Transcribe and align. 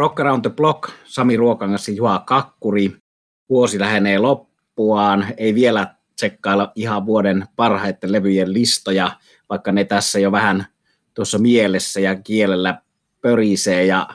Rock 0.00 0.20
Around 0.20 0.42
the 0.42 0.50
Block, 0.50 0.90
Sami 1.04 1.36
Ruokangas 1.36 1.88
ja 1.88 1.94
Juha 1.94 2.22
Kakkuri. 2.26 2.96
Vuosi 3.48 3.78
lähenee 3.78 4.18
loppuaan, 4.18 5.26
ei 5.36 5.54
vielä 5.54 5.94
tsekkailla 6.16 6.72
ihan 6.74 7.06
vuoden 7.06 7.46
parhaiten 7.56 8.12
levyjen 8.12 8.52
listoja, 8.52 9.10
vaikka 9.48 9.72
ne 9.72 9.84
tässä 9.84 10.18
jo 10.18 10.32
vähän 10.32 10.66
tuossa 11.14 11.38
mielessä 11.38 12.00
ja 12.00 12.16
kielellä 12.16 12.82
pörisee 13.20 13.86
ja 13.86 14.08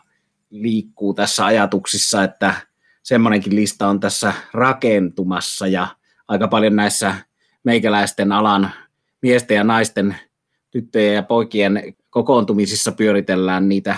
liikkuu 0.49 1.13
tässä 1.13 1.45
ajatuksissa, 1.45 2.23
että 2.23 2.53
semmoinenkin 3.03 3.55
lista 3.55 3.87
on 3.87 3.99
tässä 3.99 4.33
rakentumassa 4.53 5.67
ja 5.67 5.87
aika 6.27 6.47
paljon 6.47 6.75
näissä 6.75 7.15
meikäläisten 7.63 8.31
alan 8.31 8.71
miesten 9.21 9.55
ja 9.55 9.63
naisten, 9.63 10.15
tyttöjen 10.71 11.15
ja 11.15 11.23
poikien 11.23 11.95
kokoontumisissa 12.09 12.91
pyöritellään 12.91 13.69
niitä 13.69 13.97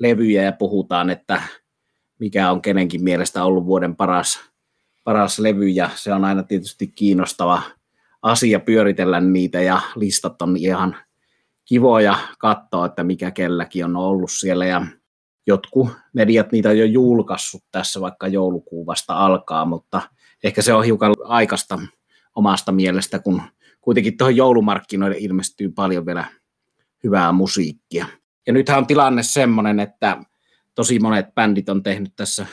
levyjä 0.00 0.42
ja 0.42 0.52
puhutaan, 0.52 1.10
että 1.10 1.42
mikä 2.18 2.50
on 2.50 2.62
kenenkin 2.62 3.04
mielestä 3.04 3.44
ollut 3.44 3.66
vuoden 3.66 3.96
paras, 3.96 4.40
paras 5.04 5.38
levy 5.38 5.68
ja 5.68 5.90
se 5.94 6.12
on 6.12 6.24
aina 6.24 6.42
tietysti 6.42 6.86
kiinnostava 6.86 7.62
asia 8.22 8.60
pyöritellä 8.60 9.20
niitä 9.20 9.60
ja 9.60 9.80
listat 9.96 10.42
on 10.42 10.56
ihan 10.56 10.96
kivoja 11.64 12.18
katsoa, 12.38 12.86
että 12.86 13.04
mikä 13.04 13.30
kelläkin 13.30 13.84
on 13.84 13.96
ollut 13.96 14.30
siellä 14.30 14.66
ja 14.66 14.86
jotkut 15.46 15.88
mediat 16.12 16.52
niitä 16.52 16.68
on 16.68 16.78
jo 16.78 16.84
julkaissut 16.84 17.64
tässä, 17.72 18.00
vaikka 18.00 18.28
joulukuu 18.28 18.86
vasta 18.86 19.14
alkaa, 19.14 19.64
mutta 19.64 20.02
ehkä 20.44 20.62
se 20.62 20.72
on 20.72 20.84
hiukan 20.84 21.14
aikaista 21.24 21.78
omasta 22.34 22.72
mielestä, 22.72 23.18
kun 23.18 23.42
kuitenkin 23.80 24.16
tuohon 24.16 24.36
joulumarkkinoille 24.36 25.16
ilmestyy 25.18 25.68
paljon 25.68 26.06
vielä 26.06 26.24
hyvää 27.04 27.32
musiikkia. 27.32 28.06
Ja 28.46 28.52
nythän 28.52 28.78
on 28.78 28.86
tilanne 28.86 29.22
semmoinen, 29.22 29.80
että 29.80 30.22
tosi 30.74 30.98
monet 30.98 31.34
bändit 31.34 31.68
on 31.68 31.82
tehnyt 31.82 32.12
tässä 32.16 32.46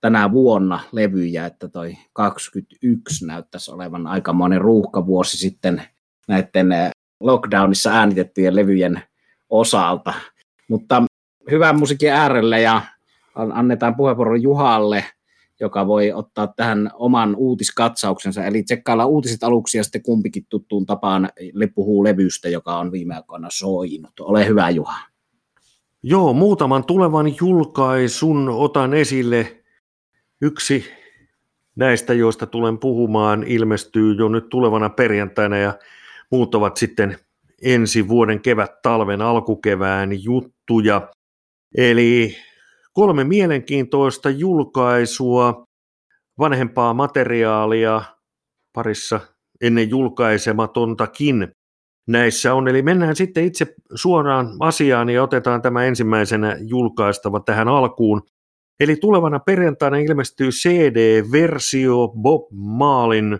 tänä 0.00 0.32
vuonna 0.32 0.80
levyjä, 0.92 1.46
että 1.46 1.68
toi 1.68 1.96
21 2.12 3.26
näyttäisi 3.26 3.70
olevan 3.70 4.06
aikamoinen 4.06 4.60
ruuhkavuosi 4.60 5.36
sitten 5.36 5.82
näiden 6.28 6.72
eh, 6.72 6.90
lockdownissa 7.20 7.90
äänitettyjen 7.90 8.56
levyjen 8.56 9.02
osalta. 9.50 10.14
Mutta 10.68 11.02
hyvän 11.50 11.78
musiikin 11.78 12.12
äärelle 12.12 12.60
ja 12.60 12.82
annetaan 13.34 13.96
puheenvuoro 13.96 14.36
Juhalle, 14.36 15.04
joka 15.60 15.86
voi 15.86 16.12
ottaa 16.12 16.46
tähän 16.46 16.90
oman 16.94 17.36
uutiskatsauksensa. 17.36 18.44
Eli 18.44 18.62
tsekkailla 18.62 19.06
uutiset 19.06 19.44
aluksi 19.44 19.78
ja 19.78 19.84
sitten 19.84 20.02
kumpikin 20.02 20.46
tuttuun 20.48 20.86
tapaan 20.86 21.28
puhuu 21.74 22.04
levystä, 22.04 22.48
joka 22.48 22.78
on 22.78 22.92
viime 22.92 23.14
aikoina 23.14 23.48
soinut. 23.52 24.20
Ole 24.20 24.46
hyvä 24.46 24.70
Juha. 24.70 25.09
Joo, 26.02 26.32
muutaman 26.32 26.84
tulevan 26.84 27.34
julkaisun 27.40 28.48
otan 28.48 28.94
esille. 28.94 29.62
Yksi 30.42 30.84
näistä, 31.76 32.14
joista 32.14 32.46
tulen 32.46 32.78
puhumaan, 32.78 33.42
ilmestyy 33.42 34.14
jo 34.14 34.28
nyt 34.28 34.48
tulevana 34.48 34.88
perjantaina 34.90 35.56
ja 35.56 35.78
muut 36.30 36.54
ovat 36.54 36.76
sitten 36.76 37.18
ensi 37.62 38.08
vuoden 38.08 38.40
kevät, 38.40 38.82
talven, 38.82 39.20
alkukevään 39.22 40.24
juttuja. 40.24 41.08
Eli 41.76 42.36
kolme 42.92 43.24
mielenkiintoista 43.24 44.30
julkaisua, 44.30 45.64
vanhempaa 46.38 46.94
materiaalia 46.94 48.02
parissa 48.72 49.20
ennen 49.60 49.90
julkaisematontakin 49.90 51.52
näissä 52.08 52.54
on. 52.54 52.68
Eli 52.68 52.82
mennään 52.82 53.16
sitten 53.16 53.44
itse 53.44 53.66
suoraan 53.94 54.46
asiaan 54.60 55.10
ja 55.10 55.22
otetaan 55.22 55.62
tämä 55.62 55.84
ensimmäisenä 55.84 56.56
julkaistava 56.60 57.40
tähän 57.40 57.68
alkuun. 57.68 58.22
Eli 58.80 58.96
tulevana 58.96 59.38
perjantaina 59.38 59.96
ilmestyy 59.96 60.50
CD-versio 60.50 62.08
Bob 62.08 62.42
Maalin 62.52 63.38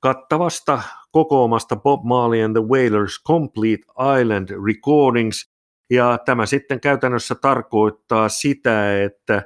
kattavasta 0.00 0.82
kokoomasta 1.12 1.76
Bob 1.76 2.04
Marley 2.04 2.42
and 2.42 2.56
the 2.56 2.68
Wailers 2.68 3.22
Complete 3.28 3.82
Island 4.20 4.48
Recordings, 4.66 5.52
ja 5.90 6.18
tämä 6.24 6.46
sitten 6.46 6.80
käytännössä 6.80 7.34
tarkoittaa 7.34 8.28
sitä, 8.28 9.02
että, 9.02 9.42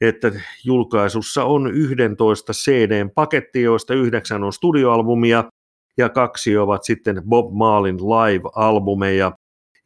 että 0.00 0.32
julkaisussa 0.64 1.44
on 1.44 1.70
11 1.74 2.52
CD-paketti, 2.52 3.62
joista 3.62 3.94
yhdeksän 3.94 4.44
on 4.44 4.52
studioalbumia 4.52 5.44
ja 5.96 6.08
kaksi 6.08 6.56
ovat 6.56 6.84
sitten 6.84 7.22
Bob 7.28 7.54
Marlin 7.54 7.96
live-albumeja. 7.96 9.32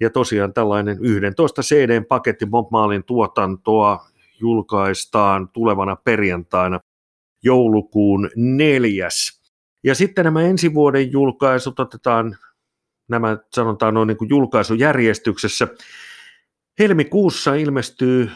Ja 0.00 0.10
tosiaan 0.10 0.52
tällainen 0.52 0.98
11 1.00 1.62
CD-paketti 1.62 2.46
Bob 2.46 2.70
Marlin 2.70 3.04
tuotantoa 3.04 4.06
julkaistaan 4.40 5.48
tulevana 5.48 5.96
perjantaina 5.96 6.80
joulukuun 7.42 8.30
neljäs. 8.36 9.42
Ja 9.84 9.94
sitten 9.94 10.24
nämä 10.24 10.42
ensi 10.42 10.74
vuoden 10.74 11.12
julkaisut 11.12 11.80
otetaan 11.80 12.36
nämä 13.08 13.38
sanotaan 13.54 13.94
noin 13.94 14.06
niin 14.06 14.16
kuin 14.16 14.30
julkaisujärjestyksessä. 14.30 15.68
Helmikuussa 16.78 17.54
ilmestyy 17.54 18.30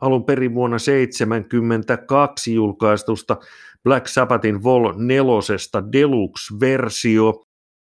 alun 0.00 0.24
perin 0.24 0.54
vuonna 0.54 0.76
1972 0.76 2.54
julkaistusta 2.54 3.36
Black 3.84 4.08
Sabbathin 4.08 4.62
Vol 4.62 4.92
4 4.96 5.92
Deluxe-versio, 5.92 7.44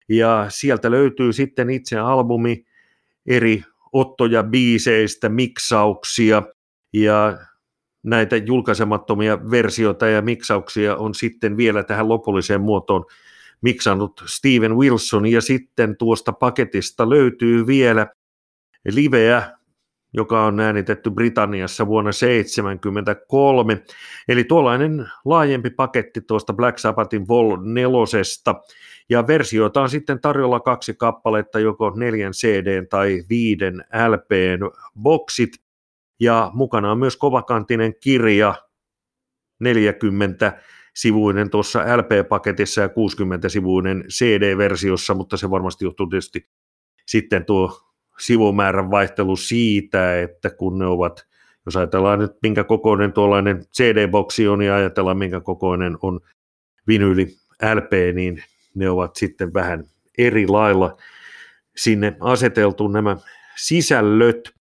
ja 0.08 0.46
sieltä 0.48 0.90
löytyy 0.90 1.32
sitten 1.32 1.70
itse 1.70 1.98
albumi 1.98 2.64
eri 3.26 3.62
ottoja 3.92 4.42
biiseistä, 4.42 5.28
miksauksia, 5.28 6.42
ja 6.92 7.38
näitä 8.02 8.36
julkaisemattomia 8.36 9.50
versioita 9.50 10.06
ja 10.06 10.22
miksauksia 10.22 10.96
on 10.96 11.14
sitten 11.14 11.56
vielä 11.56 11.82
tähän 11.82 12.08
lopulliseen 12.08 12.60
muotoon 12.60 13.04
miksannut 13.60 14.22
Steven 14.26 14.76
Wilson, 14.76 15.26
ja 15.26 15.40
sitten 15.40 15.96
tuosta 15.96 16.32
paketista 16.32 17.10
löytyy 17.10 17.66
vielä 17.66 18.06
liveä, 18.88 19.58
joka 20.12 20.44
on 20.44 20.60
äänitetty 20.60 21.10
Britanniassa 21.10 21.86
vuonna 21.86 22.10
1973. 22.10 23.82
Eli 24.28 24.44
tuollainen 24.44 25.06
laajempi 25.24 25.70
paketti 25.70 26.20
tuosta 26.20 26.52
Black 26.52 26.78
Sabbathin 26.78 27.28
Vol 27.28 27.56
4. 27.62 27.98
Ja 29.08 29.26
versioita 29.26 29.82
on 29.82 29.90
sitten 29.90 30.20
tarjolla 30.20 30.60
kaksi 30.60 30.94
kappaletta, 30.94 31.60
joko 31.60 31.92
neljän 31.96 32.32
CD 32.32 32.86
tai 32.86 33.22
viiden 33.28 33.84
LPn 34.08 34.70
boksit. 35.02 35.50
Ja 36.20 36.50
mukana 36.54 36.90
on 36.92 36.98
myös 36.98 37.16
kovakantinen 37.16 37.94
kirja 38.00 38.54
40 39.60 40.60
sivuinen 40.94 41.50
tuossa 41.50 41.80
LP-paketissa 41.96 42.80
ja 42.80 42.86
60-sivuinen 42.86 44.04
CD-versiossa, 44.08 45.14
mutta 45.14 45.36
se 45.36 45.50
varmasti 45.50 45.84
johtuu 45.84 46.06
tietysti 46.06 46.48
sitten 47.06 47.44
tuo 47.44 47.91
sivumäärän 48.22 48.90
vaihtelu 48.90 49.36
siitä, 49.36 50.20
että 50.20 50.50
kun 50.50 50.78
ne 50.78 50.86
ovat, 50.86 51.26
jos 51.66 51.76
ajatellaan 51.76 52.18
nyt 52.18 52.32
minkä 52.42 52.64
kokoinen 52.64 53.12
tuollainen 53.12 53.64
CD-boksi 53.76 54.48
on 54.48 54.62
ja 54.62 54.74
ajatellaan 54.74 55.18
minkä 55.18 55.40
kokoinen 55.40 55.96
on 56.02 56.20
vinyli 56.86 57.26
LP, 57.74 58.14
niin 58.14 58.42
ne 58.74 58.90
ovat 58.90 59.16
sitten 59.16 59.54
vähän 59.54 59.84
eri 60.18 60.46
lailla 60.46 60.96
sinne 61.76 62.16
aseteltu 62.20 62.88
nämä 62.88 63.16
sisällöt. 63.56 64.54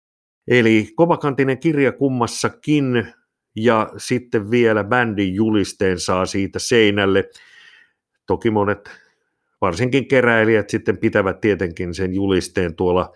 Eli 0.48 0.88
kovakantinen 0.96 1.58
kirja 1.58 1.92
kummassakin 1.92 3.06
ja 3.56 3.92
sitten 3.96 4.50
vielä 4.50 4.84
bändin 4.84 5.34
julisteen 5.34 5.98
saa 5.98 6.26
siitä 6.26 6.58
seinälle. 6.58 7.24
Toki 8.26 8.50
monet, 8.50 8.90
varsinkin 9.60 10.08
keräilijät, 10.08 10.70
sitten 10.70 10.98
pitävät 10.98 11.40
tietenkin 11.40 11.94
sen 11.94 12.14
julisteen 12.14 12.74
tuolla 12.74 13.12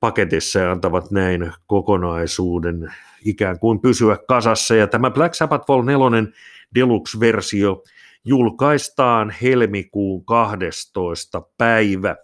paketissa 0.00 0.58
ja 0.58 0.72
antavat 0.72 1.10
näin 1.10 1.52
kokonaisuuden 1.66 2.92
ikään 3.24 3.58
kuin 3.58 3.80
pysyä 3.80 4.18
kasassa. 4.28 4.74
Ja 4.74 4.86
tämä 4.86 5.10
Black 5.10 5.34
Sabbath 5.34 5.68
Vol 5.68 5.82
4 5.82 5.98
Deluxe-versio 6.74 7.82
julkaistaan 8.24 9.34
helmikuun 9.42 10.24
12. 10.24 11.42
päivä. 11.58 12.16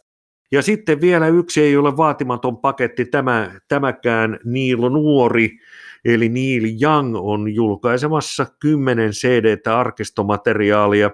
Ja 0.52 0.62
sitten 0.62 1.00
vielä 1.00 1.28
yksi 1.28 1.62
ei 1.62 1.76
ole 1.76 1.96
vaatimaton 1.96 2.56
paketti, 2.56 3.04
tämä, 3.04 3.50
tämäkään 3.68 4.38
Niilo 4.44 4.88
Nuori, 4.88 5.58
eli 6.04 6.28
Neil 6.28 6.64
Young 6.82 7.16
on 7.16 7.54
julkaisemassa 7.54 8.46
10 8.58 9.10
CD-arkistomateriaalia, 9.10 11.10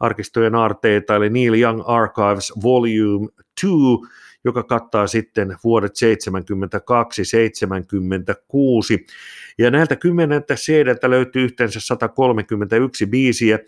arkistojen 0.00 0.54
aarteita, 0.54 1.16
eli 1.16 1.30
Neil 1.30 1.54
Young 1.54 1.82
Archives 1.86 2.52
Volume 2.62 3.28
2, 3.62 3.76
joka 4.44 4.62
kattaa 4.62 5.06
sitten 5.06 5.56
vuodet 5.64 5.92
72-76. 5.92 5.94
Ja 9.58 9.70
näiltä 9.70 9.96
kymmeneltä 9.96 10.54
cd 10.54 11.08
löytyy 11.08 11.44
yhteensä 11.44 11.80
131 11.80 13.06
biisiä, 13.06 13.58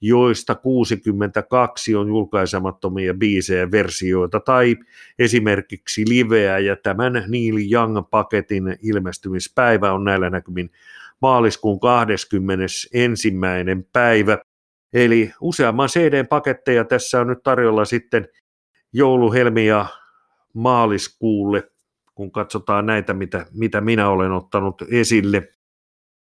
joista 0.00 0.54
62 0.54 1.94
on 1.94 2.08
julkaisemattomia 2.08 3.14
biisejä 3.14 3.70
versioita 3.70 4.40
tai 4.40 4.76
esimerkiksi 5.18 6.04
liveä, 6.08 6.58
ja 6.58 6.76
tämän 6.76 7.12
Neil 7.28 7.54
Young-paketin 7.72 8.76
ilmestymispäivä 8.82 9.92
on 9.92 10.04
näillä 10.04 10.30
näkymin 10.30 10.70
maaliskuun 11.22 11.80
21. 11.80 13.32
päivä. 13.92 14.38
Eli 14.92 15.32
useamman 15.40 15.88
CD-paketteja 15.88 16.84
tässä 16.84 17.20
on 17.20 17.26
nyt 17.26 17.42
tarjolla 17.42 17.84
sitten 17.84 18.28
joulu, 18.92 19.32
helmi 19.32 19.66
ja 19.66 19.86
maaliskuulle, 20.52 21.70
kun 22.14 22.32
katsotaan 22.32 22.86
näitä, 22.86 23.14
mitä, 23.14 23.46
mitä 23.52 23.80
minä 23.80 24.08
olen 24.08 24.32
ottanut 24.32 24.82
esille. 24.90 25.48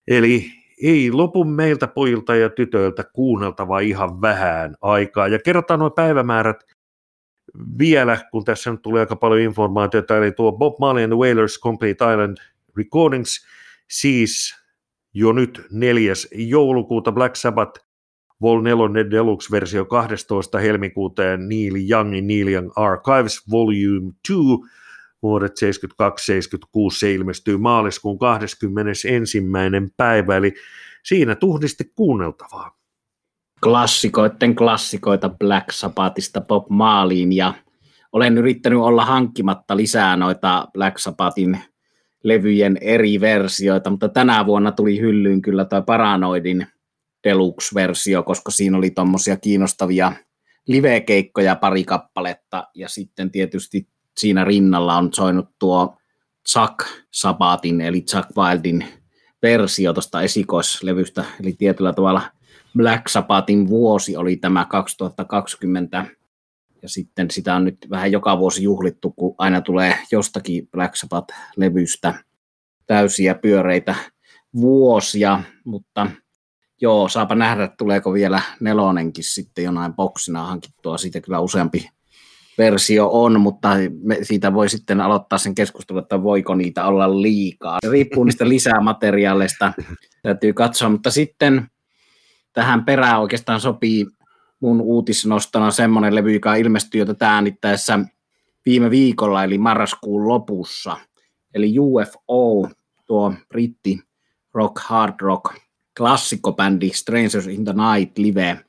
Eli 0.08 0.46
ei 0.84 1.12
lopu 1.12 1.44
meiltä 1.44 1.88
pojilta 1.88 2.36
ja 2.36 2.50
tytöiltä 2.50 3.04
kuunneltava 3.14 3.80
ihan 3.80 4.22
vähän 4.22 4.76
aikaa. 4.82 5.28
Ja 5.28 5.40
kerrotaan 5.40 5.80
nuo 5.80 5.90
päivämäärät 5.90 6.64
vielä, 7.80 8.18
kun 8.32 8.46
tässä 8.46 8.72
nyt 8.72 8.82
tulee 8.82 9.00
aika 9.00 9.16
paljon 9.16 9.42
informaatiota, 9.42 10.18
eli 10.18 10.32
tuo 10.32 10.52
Bob 10.52 10.80
Marley 10.80 11.04
and 11.04 11.14
the 11.14 11.20
Wailers 11.20 11.60
Complete 11.60 12.14
Island 12.14 12.38
Recordings, 12.78 13.46
siis 13.90 14.56
jo 15.14 15.32
nyt 15.32 15.62
4. 15.72 16.14
joulukuuta 16.32 17.12
Black 17.12 17.36
Sabbath 17.36 17.87
Vol 18.42 18.62
4 18.62 19.12
Deluxe-versio 19.12 19.86
12. 19.86 20.60
helmikuuta 20.60 21.24
ja 21.24 21.38
Neil 21.38 21.74
Youngin 21.92 22.28
Neil 22.28 22.48
Young 22.48 22.72
Archives 22.76 23.52
Volume 23.52 24.12
2 24.28 24.78
vuodet 25.22 25.52
72-76, 25.52 25.56
se 27.00 27.14
ilmestyy 27.14 27.58
maaliskuun 27.58 28.20
21. 28.20 29.38
päivä, 29.98 30.38
eli 30.38 30.54
siinä 31.04 31.36
tuhdisti 31.36 31.92
kuunneltavaa. 31.96 32.78
Klassikoiden 33.64 34.56
klassikoita 34.56 35.30
Black 35.30 35.72
Sabbathista 35.72 36.42
Bob 36.42 36.66
Maaliin 36.70 37.34
ja 37.34 37.54
olen 38.12 38.38
yrittänyt 38.38 38.80
olla 38.80 39.06
hankkimatta 39.06 39.78
lisää 39.78 40.18
noita 40.18 40.68
Black 40.74 40.98
Sabbathin 40.98 41.60
levyjen 42.24 42.78
eri 42.82 43.22
versioita, 43.22 43.90
mutta 43.90 44.10
tänä 44.10 44.46
vuonna 44.46 44.72
tuli 44.72 45.00
hyllyyn 45.00 45.42
kyllä 45.42 45.66
tuo 45.66 45.82
Paranoidin 45.82 46.68
Deluxe-versio, 47.28 48.24
koska 48.24 48.52
siinä 48.52 48.78
oli 48.78 48.90
tuommoisia 48.90 49.38
kiinnostavia 49.38 50.14
live-keikkoja 50.68 51.56
pari 51.56 51.84
kappaletta, 51.84 52.68
ja 52.76 52.90
sitten 52.90 53.32
tietysti 53.32 53.88
siinä 54.18 54.44
rinnalla 54.44 54.98
on 54.98 55.14
soinut 55.14 55.50
tuo 55.60 55.98
Chuck 56.50 56.76
Sabatin, 57.14 57.82
eli 57.82 58.02
Chuck 58.02 58.30
Wildin 58.38 58.86
versio 59.42 59.94
tuosta 59.94 60.22
esikoislevystä, 60.22 61.26
eli 61.42 61.54
tietyllä 61.54 61.94
tavalla 61.94 62.22
Black 62.78 63.08
Sabbathin 63.08 63.70
vuosi 63.70 64.18
oli 64.18 64.36
tämä 64.38 64.66
2020, 64.66 66.06
ja 66.82 66.90
sitten 66.90 67.32
sitä 67.32 67.56
on 67.56 67.66
nyt 67.66 67.78
vähän 67.90 68.12
joka 68.12 68.40
vuosi 68.40 68.64
juhlittu, 68.64 69.12
kun 69.12 69.36
aina 69.38 69.62
tulee 69.62 69.98
jostakin 70.12 70.68
Black 70.68 70.96
Sabbath-levystä 70.96 72.14
täysiä 72.86 73.36
pyöreitä 73.36 73.96
vuosia, 74.56 75.42
mutta 75.66 76.08
joo, 76.82 77.10
saapa 77.10 77.36
nähdä, 77.36 77.68
tuleeko 77.78 78.14
vielä 78.14 78.42
nelonenkin 78.60 79.24
sitten 79.24 79.64
jonain 79.64 79.94
boksina 79.94 80.44
hankittua. 80.44 80.98
Siitä 80.98 81.22
kyllä 81.22 81.40
useampi 81.40 81.90
versio 82.58 83.10
on, 83.12 83.42
mutta 83.42 83.70
me, 84.04 84.18
siitä 84.22 84.54
voi 84.54 84.70
sitten 84.70 85.02
aloittaa 85.02 85.38
sen 85.38 85.56
keskustelun, 85.56 86.02
että 86.02 86.24
voiko 86.24 86.56
niitä 86.56 86.86
olla 86.86 87.22
liikaa. 87.22 87.78
Se 87.86 87.92
riippuu 87.92 88.24
niistä 88.24 88.50
lisämateriaaleista, 88.50 89.74
täytyy 90.24 90.54
katsoa, 90.54 90.90
mutta 90.90 91.12
sitten 91.12 91.68
tähän 92.54 92.86
perään 92.86 93.22
oikeastaan 93.22 93.60
sopii 93.60 94.06
mun 94.60 94.82
uutisnostona 94.82 95.72
semmoinen 95.72 96.16
levy, 96.16 96.34
joka 96.34 96.56
ilmestyi 96.56 97.00
jo 97.00 97.06
tätä 97.06 97.32
äänittäessä 97.32 98.00
viime 98.66 98.90
viikolla, 98.90 99.44
eli 99.44 99.58
marraskuun 99.58 100.28
lopussa. 100.28 100.98
Eli 101.54 101.80
UFO, 101.80 102.70
tuo 103.06 103.34
britti 103.50 104.00
rock, 104.54 104.80
hard 104.80 105.14
rock, 105.22 105.56
klassikobändi 105.98 106.90
Strangers 106.94 107.48
in 107.48 107.66
the 107.66 107.74
Night 107.74 108.18
live 108.18 108.60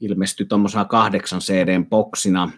ilmestyi 0.00 0.46
tuommoisena 0.46 0.84
kahdeksan 0.84 1.40
cd 1.40 1.84
boksina, 1.90 2.50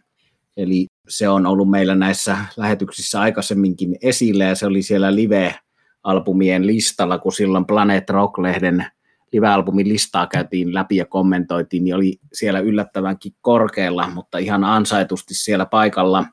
eli 0.57 0.87
se 1.09 1.29
on 1.29 1.47
ollut 1.47 1.71
meillä 1.71 1.95
näissä 1.95 2.39
lähetyksissä 2.57 3.21
aikaisemminkin 3.21 3.97
esillä, 4.03 4.45
ja 4.45 4.55
se 4.55 4.67
oli 4.67 4.83
siellä 4.83 5.15
live-albumien 5.15 6.67
listalla, 6.67 7.19
kun 7.19 7.33
silloin 7.33 7.67
Planet 7.67 8.11
Rock-lehden 8.11 8.87
live-albumin 9.33 9.89
listaa 9.89 10.27
käytiin 10.27 10.75
läpi 10.75 10.97
ja 10.97 11.07
kommentoitiin, 11.07 11.85
niin 11.85 11.95
oli 11.95 12.21
siellä 12.33 12.61
yllättävänkin 12.61 13.33
korkealla, 13.41 14.11
mutta 14.11 14.39
ihan 14.39 14.65
ansaitusti 14.65 15.35
siellä 15.35 15.67
paikalla. 15.67 16.25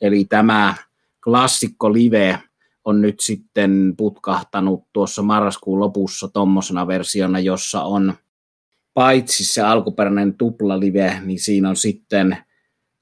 Eli 0.00 0.24
tämä 0.24 0.74
klassikko 1.24 1.92
live 1.92 2.38
on 2.84 3.00
nyt 3.00 3.20
sitten 3.20 3.94
putkahtanut 3.96 4.84
tuossa 4.92 5.22
marraskuun 5.22 5.80
lopussa 5.80 6.28
tuommoisena 6.28 6.86
versiona, 6.86 7.40
jossa 7.40 7.82
on 7.82 8.14
paitsi 8.94 9.44
se 9.44 9.62
alkuperäinen 9.62 10.34
tuplalive, 10.34 11.20
niin 11.24 11.40
siinä 11.40 11.68
on 11.68 11.76
sitten 11.76 12.36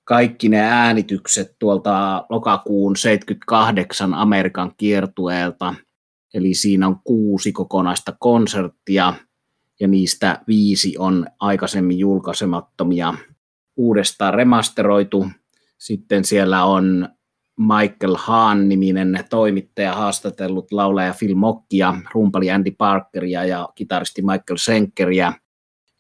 kaikki 0.05 0.49
ne 0.49 0.61
äänitykset 0.61 1.57
tuolta 1.59 2.27
lokakuun 2.29 2.97
78 2.97 4.15
Amerikan 4.15 4.73
kiertueelta. 4.77 5.75
Eli 6.35 6.55
siinä 6.55 6.87
on 6.87 7.01
kuusi 7.05 7.53
kokonaista 7.53 8.17
konserttia 8.19 9.15
ja 9.81 9.89
niistä 9.89 10.41
viisi 10.49 10.95
on 10.99 11.27
aikaisemmin 11.41 11.99
julkaisemattomia 11.99 13.15
uudestaan 13.77 14.35
remasteroitu. 14.35 15.27
Sitten 15.79 16.25
siellä 16.25 16.65
on 16.65 17.09
Michael 17.61 18.17
Hahn-niminen 18.19 19.25
toimittaja 19.31 19.95
haastatellut 19.95 20.73
laulaja 20.73 21.15
Phil 21.19 21.35
Mockia, 21.35 21.95
rumpali 22.15 22.51
Andy 22.51 22.71
Parkeria 22.71 23.45
ja 23.45 23.69
kitaristi 23.75 24.23
Michael 24.23 24.57
Senkeria. 24.57 25.33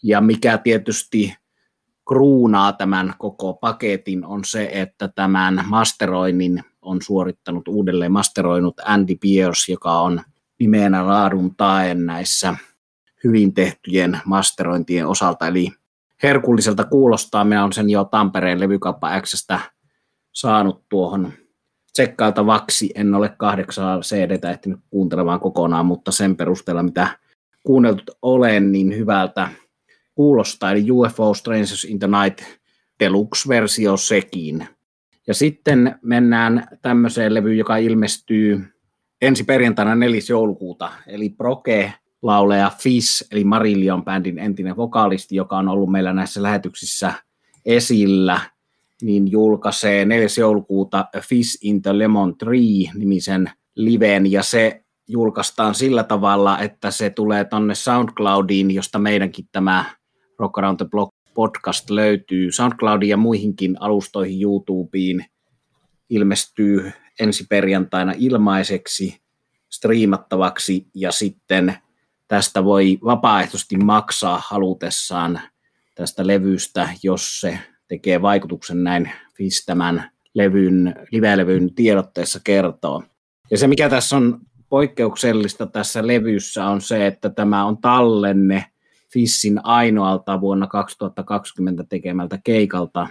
Ja 0.03 0.21
mikä 0.21 0.59
tietysti 0.59 1.35
kruunaa 2.09 2.73
tämän 2.73 3.15
koko 3.19 3.55
paketin 3.55 4.25
on 4.25 4.45
se, 4.45 4.71
että 4.73 5.09
tämän 5.09 5.65
masteroinnin 5.67 6.65
on 6.83 7.03
suorittanut 7.03 7.69
uudelleen 7.69 8.13
masteroinut 8.13 8.81
Andy 8.85 9.17
Pierce, 9.21 9.73
joka 9.73 10.01
on 10.01 10.21
nimenä 10.61 11.07
laadun 11.07 11.57
tae 11.57 11.95
näissä 11.95 12.57
hyvin 13.25 13.55
tehtyjen 13.55 14.21
masterointien 14.25 15.07
osalta. 15.07 15.47
Eli 15.47 15.69
herkulliselta 16.23 16.85
kuulostaa, 16.85 17.45
minä 17.45 17.63
olen 17.63 17.73
sen 17.73 17.91
jo 17.91 18.05
Tampereen 18.05 18.61
levykauppa 18.61 19.21
Xstä 19.21 19.61
saanut 20.33 20.85
tuohon 20.89 21.33
tsekkailtavaksi. 21.93 22.91
En 22.95 23.15
ole 23.15 23.29
kahdeksan 23.29 24.01
CDtä 24.01 24.51
ehtinyt 24.51 24.81
kuuntelemaan 24.91 25.41
kokonaan, 25.41 25.87
mutta 25.87 26.13
sen 26.13 26.37
perusteella, 26.37 26.83
mitä 26.83 27.09
kuunneltu 27.67 28.13
olen, 28.23 28.73
niin 28.73 28.97
hyvältä 28.97 29.49
kuulostaa. 30.15 30.73
Eli 30.73 30.91
UFO 30.91 31.35
Strangers 31.35 31.85
in 31.85 31.99
the 31.99 32.09
Night 32.23 32.45
Deluxe-versio 33.01 33.97
sekin. 33.97 34.69
Ja 35.27 35.35
sitten 35.35 35.99
mennään 36.03 36.69
tämmöiseen 36.83 37.35
levyyn, 37.35 37.59
joka 37.59 37.77
ilmestyy 37.77 38.65
ensi 39.23 39.45
perjantaina 39.45 39.95
4. 39.95 40.21
joulukuuta, 40.29 40.93
eli 41.07 41.29
Proke 41.29 41.93
lauleja 42.23 42.71
Fish, 42.79 43.27
eli 43.33 43.45
Marillion 43.45 44.05
bändin 44.05 44.39
entinen 44.39 44.77
vokaalisti, 44.77 45.37
joka 45.37 45.59
on 45.59 45.69
ollut 45.69 45.91
meillä 45.91 46.13
näissä 46.13 46.43
lähetyksissä 46.43 47.13
esillä– 47.65 48.41
niin 49.03 49.31
julkaisee 49.31 50.05
4. 50.05 50.27
joulukuuta 50.39 51.05
Fish 51.21 51.59
in 51.63 51.83
the 51.83 51.99
Lemon 51.99 52.39
Tree 52.39 52.93
nimisen 52.95 53.51
liven, 53.77 54.33
ja 54.33 54.43
se 54.43 54.85
julkaistaan 55.09 55.75
sillä 55.75 56.05
tavalla, 56.05 56.59
että 56.59 56.91
se 56.91 57.11
tulee 57.11 57.45
tonne 57.45 57.75
SoundCloudiin, 57.75 58.71
josta 58.71 58.99
meidänkin 58.99 59.49
tämä 59.53 59.85
Rock 60.39 60.59
Around 60.59 60.77
the 60.77 60.87
Block 60.91 61.15
podcast 61.35 61.91
löytyy. 61.91 62.53
SoundCloudin 62.53 63.09
ja 63.09 63.17
muihinkin 63.17 63.77
alustoihin 63.81 64.43
YouTubeen 64.43 65.25
ilmestyy 66.11 66.93
ensi 67.21 67.47
perjantaina 67.49 68.13
ilmaiseksi 68.17 69.21
striimattavaksi 69.71 70.87
ja 70.95 71.13
sitten 71.13 71.75
tästä 72.29 72.65
voi 72.65 72.99
vapaaehtoisesti 73.05 73.77
maksaa 73.77 74.43
halutessaan 74.47 75.41
tästä 75.95 76.27
levystä, 76.27 76.89
jos 77.03 77.41
se 77.41 77.59
tekee 77.91 78.23
vaikutuksen 78.23 78.85
näin 78.85 79.11
FIS 79.35 79.65
tämän 79.67 80.11
levyn, 80.35 80.95
live-levyn 81.11 81.75
tiedotteessa 81.75 82.41
kertoo. 82.45 83.03
Ja 83.51 83.59
se, 83.59 83.67
mikä 83.67 83.89
tässä 83.89 84.17
on 84.17 84.41
poikkeuksellista 84.69 85.67
tässä 85.67 86.07
levyssä, 86.07 86.67
on 86.67 86.81
se, 86.81 87.07
että 87.07 87.31
tämä 87.31 87.65
on 87.65 87.79
tallenne 87.79 88.65
Fissin 89.13 89.61
ainoalta 89.65 90.41
vuonna 90.41 90.67
2020 90.67 91.85
tekemältä 91.89 92.39
keikalta 92.45 93.09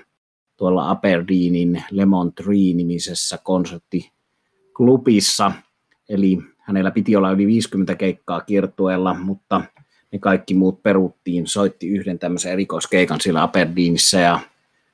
tuolla 0.58 0.90
Aberdeenin 0.90 1.84
Lemon 1.92 2.34
Tree-nimisessä 2.34 3.40
konserttiklubissa. 3.44 5.52
Eli 6.10 6.38
hänellä 6.60 6.92
piti 6.92 7.16
olla 7.16 7.32
yli 7.32 7.48
50 7.48 7.96
keikkaa 7.96 8.42
kiertueella, 8.42 9.14
mutta 9.14 9.62
ne 10.12 10.20
kaikki 10.20 10.54
muut 10.54 10.84
peruttiin, 10.84 11.48
soitti 11.48 11.88
yhden 11.88 12.20
tämmöisen 12.20 12.52
erikoiskeikan 12.52 13.22
siellä 13.22 13.44
Aberdeenissa 13.44 14.20
ja 14.20 14.40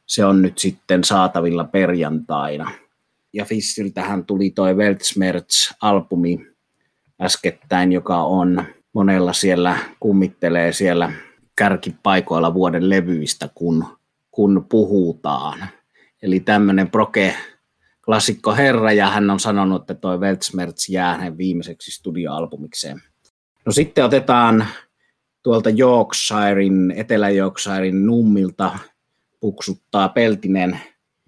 se 0.06 0.26
on 0.26 0.42
nyt 0.42 0.58
sitten 0.58 1.04
saatavilla 1.04 1.64
perjantaina. 1.64 2.72
Ja 3.34 3.46
Fissiltähän 3.46 4.26
tuli 4.26 4.50
toi 4.50 4.74
Weltschmerz-albumi 4.74 6.56
äskettäin, 7.22 7.92
joka 7.92 8.24
on 8.24 8.64
monella 8.94 9.34
siellä 9.34 9.78
kummittelee 10.00 10.74
siellä 10.74 11.12
kärkipaikoilla 11.56 12.54
vuoden 12.54 12.90
levyistä, 12.90 13.50
kun, 13.56 13.86
kun 14.32 14.66
puhutaan. 14.70 15.68
Eli 16.22 16.40
tämmöinen 16.40 16.90
proke 16.90 17.36
klassikko 18.06 18.56
herra, 18.56 18.92
ja 18.92 19.10
hän 19.10 19.30
on 19.30 19.40
sanonut, 19.40 19.82
että 19.82 19.94
toi 19.94 20.20
Weltschmerz 20.20 20.90
jää 20.90 21.18
hänen 21.18 21.38
viimeiseksi 21.38 21.92
studioalbumikseen. 21.92 23.02
No 23.66 23.72
sitten 23.72 24.06
otetaan 24.06 24.68
tuolta 25.44 25.70
Yorkshirein, 25.70 26.94
Etelä-Yorkshirein 26.96 28.06
nummilta 28.06 28.80
puksuttaa 29.40 30.10
peltinen 30.10 30.80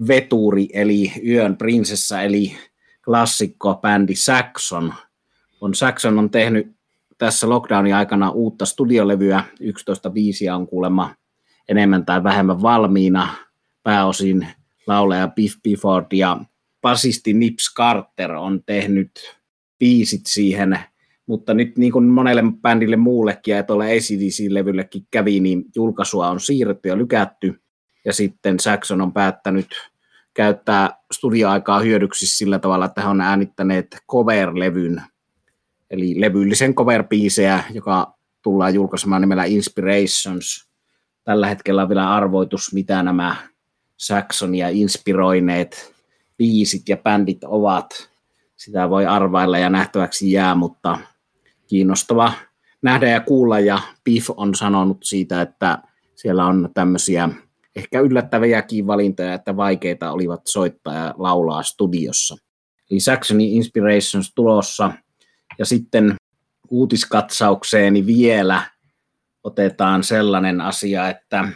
veturi, 0.07 0.67
eli 0.73 1.11
Yön 1.27 1.57
prinsessa, 1.57 2.21
eli 2.21 2.55
klassikko 3.05 3.75
bändi 3.75 4.15
Saxon. 4.15 4.93
On 5.61 5.75
Saxon 5.75 6.19
on 6.19 6.29
tehnyt 6.29 6.77
tässä 7.17 7.49
lockdownin 7.49 7.95
aikana 7.95 8.29
uutta 8.29 8.65
studiolevyä, 8.65 9.43
11 9.59 10.09
biisiä 10.09 10.55
on 10.55 10.67
kuulemma 10.67 11.15
enemmän 11.69 12.05
tai 12.05 12.23
vähemmän 12.23 12.61
valmiina, 12.61 13.29
pääosin 13.83 14.47
laulaja 14.87 15.27
Biff 15.27 15.55
Bifford 15.63 16.05
ja 16.13 16.37
basisti 16.81 17.33
Nips 17.33 17.73
Carter 17.77 18.31
on 18.31 18.63
tehnyt 18.65 19.11
biisit 19.79 20.25
siihen, 20.25 20.79
mutta 21.25 21.53
nyt 21.53 21.77
niin 21.77 21.91
kuin 21.91 22.05
monelle 22.05 22.43
bändille 22.61 22.95
muullekin 22.95 23.55
ja 23.55 23.63
tuolle 23.63 23.85
ACDC-levyllekin 23.85 25.07
kävi, 25.11 25.39
niin 25.39 25.65
julkaisua 25.75 26.27
on 26.27 26.39
siirretty 26.39 26.89
ja 26.89 26.97
lykätty, 26.97 27.61
ja 28.07 28.13
sitten 28.13 28.59
Saxon 28.59 29.01
on 29.01 29.13
päättänyt 29.13 29.67
käyttää 30.33 30.89
studioaikaa 31.13 31.79
hyödyksi 31.79 32.27
sillä 32.27 32.59
tavalla, 32.59 32.85
että 32.85 33.01
he 33.01 33.07
on 33.07 33.21
äänittäneet 33.21 33.97
cover-levyn, 34.11 35.01
eli 35.89 36.21
levyllisen 36.21 36.75
cover 36.75 37.03
joka 37.73 38.13
tullaan 38.41 38.73
julkaisemaan 38.73 39.21
nimellä 39.21 39.43
Inspirations. 39.43 40.69
Tällä 41.23 41.47
hetkellä 41.47 41.81
on 41.81 41.89
vielä 41.89 42.13
arvoitus, 42.13 42.73
mitä 42.73 43.03
nämä 43.03 43.35
Saxonia 43.97 44.69
inspiroineet 44.69 45.95
biisit 46.37 46.89
ja 46.89 46.97
bändit 46.97 47.43
ovat. 47.43 48.09
Sitä 48.55 48.89
voi 48.89 49.05
arvailla 49.05 49.57
ja 49.57 49.69
nähtäväksi 49.69 50.31
jää, 50.31 50.55
mutta 50.55 50.97
kiinnostava 51.67 52.33
nähdä 52.81 53.09
ja 53.09 53.19
kuulla. 53.19 53.59
Ja 53.59 53.79
Biff 54.03 54.29
on 54.37 54.55
sanonut 54.55 54.97
siitä, 55.03 55.41
että 55.41 55.77
siellä 56.15 56.45
on 56.45 56.69
tämmöisiä 56.73 57.29
ehkä 57.77 57.99
yllättäviäkin 57.99 58.87
valintoja, 58.87 59.33
että 59.33 59.57
vaikeita 59.57 60.11
olivat 60.11 60.41
soittaa 60.47 60.93
ja 60.93 61.13
laulaa 61.17 61.63
studiossa. 61.63 62.35
Eli 62.91 62.99
Saxony 62.99 63.43
Inspirations 63.43 64.31
tulossa. 64.35 64.91
Ja 65.59 65.65
sitten 65.65 66.15
uutiskatsaukseeni 66.69 68.05
vielä 68.05 68.61
otetaan 69.43 70.03
sellainen 70.03 70.61
asia, 70.61 71.09
että 71.09 71.49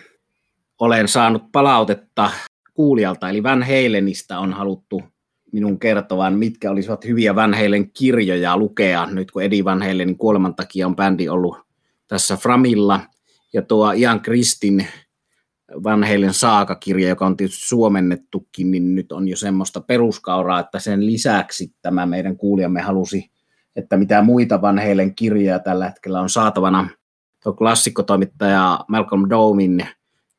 olen 0.79 1.07
saanut 1.07 1.51
palautetta 1.51 2.31
kuulijalta, 2.73 3.29
eli 3.29 3.43
Van 3.43 3.63
Halenista 3.63 4.39
on 4.39 4.53
haluttu 4.53 5.03
minun 5.51 5.79
kertovan, 5.79 6.33
mitkä 6.33 6.71
olisivat 6.71 7.05
hyviä 7.05 7.35
Van 7.35 7.53
Halen 7.53 7.91
kirjoja 7.91 8.57
lukea, 8.57 9.05
nyt 9.05 9.31
kun 9.31 9.43
Eddie 9.43 9.63
Van 9.63 9.81
Halenin 9.81 10.17
kuoleman 10.17 10.55
takia 10.55 10.87
on 10.87 10.95
bändi 10.95 11.29
ollut 11.29 11.57
tässä 12.07 12.37
Framilla. 12.37 12.99
Ja 13.53 13.61
tuo 13.61 13.91
Ian 13.91 14.21
Kristin 14.21 14.87
Van 15.83 16.03
Halen 16.03 16.33
saakakirja, 16.33 17.09
joka 17.09 17.25
on 17.25 17.37
tietysti 17.37 17.67
suomennettukin, 17.67 18.71
niin 18.71 18.95
nyt 18.95 19.11
on 19.11 19.27
jo 19.27 19.37
semmoista 19.37 19.81
peruskauraa, 19.81 20.59
että 20.59 20.79
sen 20.79 21.05
lisäksi 21.05 21.73
tämä 21.81 22.05
meidän 22.05 22.37
kuulijamme 22.37 22.81
halusi, 22.81 23.31
että 23.75 23.97
mitä 23.97 24.21
muita 24.21 24.61
Van 24.61 24.79
Halen 24.79 25.15
kirjoja 25.15 25.59
tällä 25.59 25.85
hetkellä 25.87 26.21
on 26.21 26.29
saatavana. 26.29 26.89
Tuo 27.43 27.53
klassikkotoimittaja 27.53 28.79
Malcolm 28.87 29.29
Domin 29.29 29.87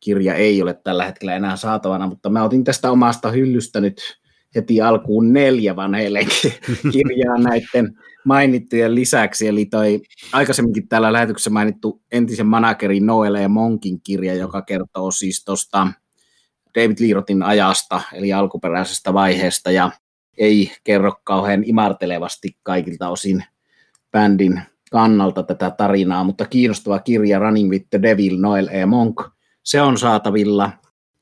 kirja 0.01 0.35
ei 0.35 0.62
ole 0.62 0.75
tällä 0.75 1.05
hetkellä 1.05 1.37
enää 1.37 1.57
saatavana, 1.57 2.07
mutta 2.07 2.31
mä 2.31 2.45
otin 2.45 2.65
tästä 2.65 2.91
omasta 2.91 3.31
hyllystä 3.31 3.81
nyt 3.81 4.22
heti 4.55 4.81
alkuun 4.81 5.33
neljä 5.33 5.77
vanheille 5.77 6.21
kirjaa 6.93 7.39
näiden 7.39 7.99
mainittujen 8.25 8.95
lisäksi. 8.95 9.49
Eli 9.49 9.65
toi 9.65 10.01
aikaisemminkin 10.33 10.89
täällä 10.89 11.13
lähetyksessä 11.13 11.51
mainittu 11.51 12.03
entisen 12.13 12.47
managerin 12.47 13.07
Noel 13.07 13.35
ja 13.35 13.49
Monkin 13.49 14.01
kirja, 14.01 14.35
joka 14.35 14.63
kertoo 14.63 15.11
siis 15.11 15.45
tuosta 15.45 15.89
David 16.75 16.97
Lirotin 17.01 17.43
ajasta, 17.43 18.01
eli 18.13 18.33
alkuperäisestä 18.33 19.15
vaiheesta, 19.15 19.71
ja 19.71 19.91
ei 20.39 20.73
kerro 20.85 21.13
kauhean 21.25 21.65
imartelevasti 21.65 22.57
kaikilta 22.63 23.09
osin 23.09 23.45
bändin 24.13 24.63
kannalta 24.93 25.43
tätä 25.43 25.71
tarinaa, 25.71 26.25
mutta 26.25 26.47
kiinnostava 26.47 26.99
kirja 26.99 27.39
Running 27.39 27.71
with 27.71 27.87
the 27.91 28.03
Devil, 28.03 28.37
Noel 28.41 28.69
E. 28.71 28.87
Monk, 28.87 29.21
se 29.63 29.83
on 29.83 29.99
saatavilla. 29.99 30.71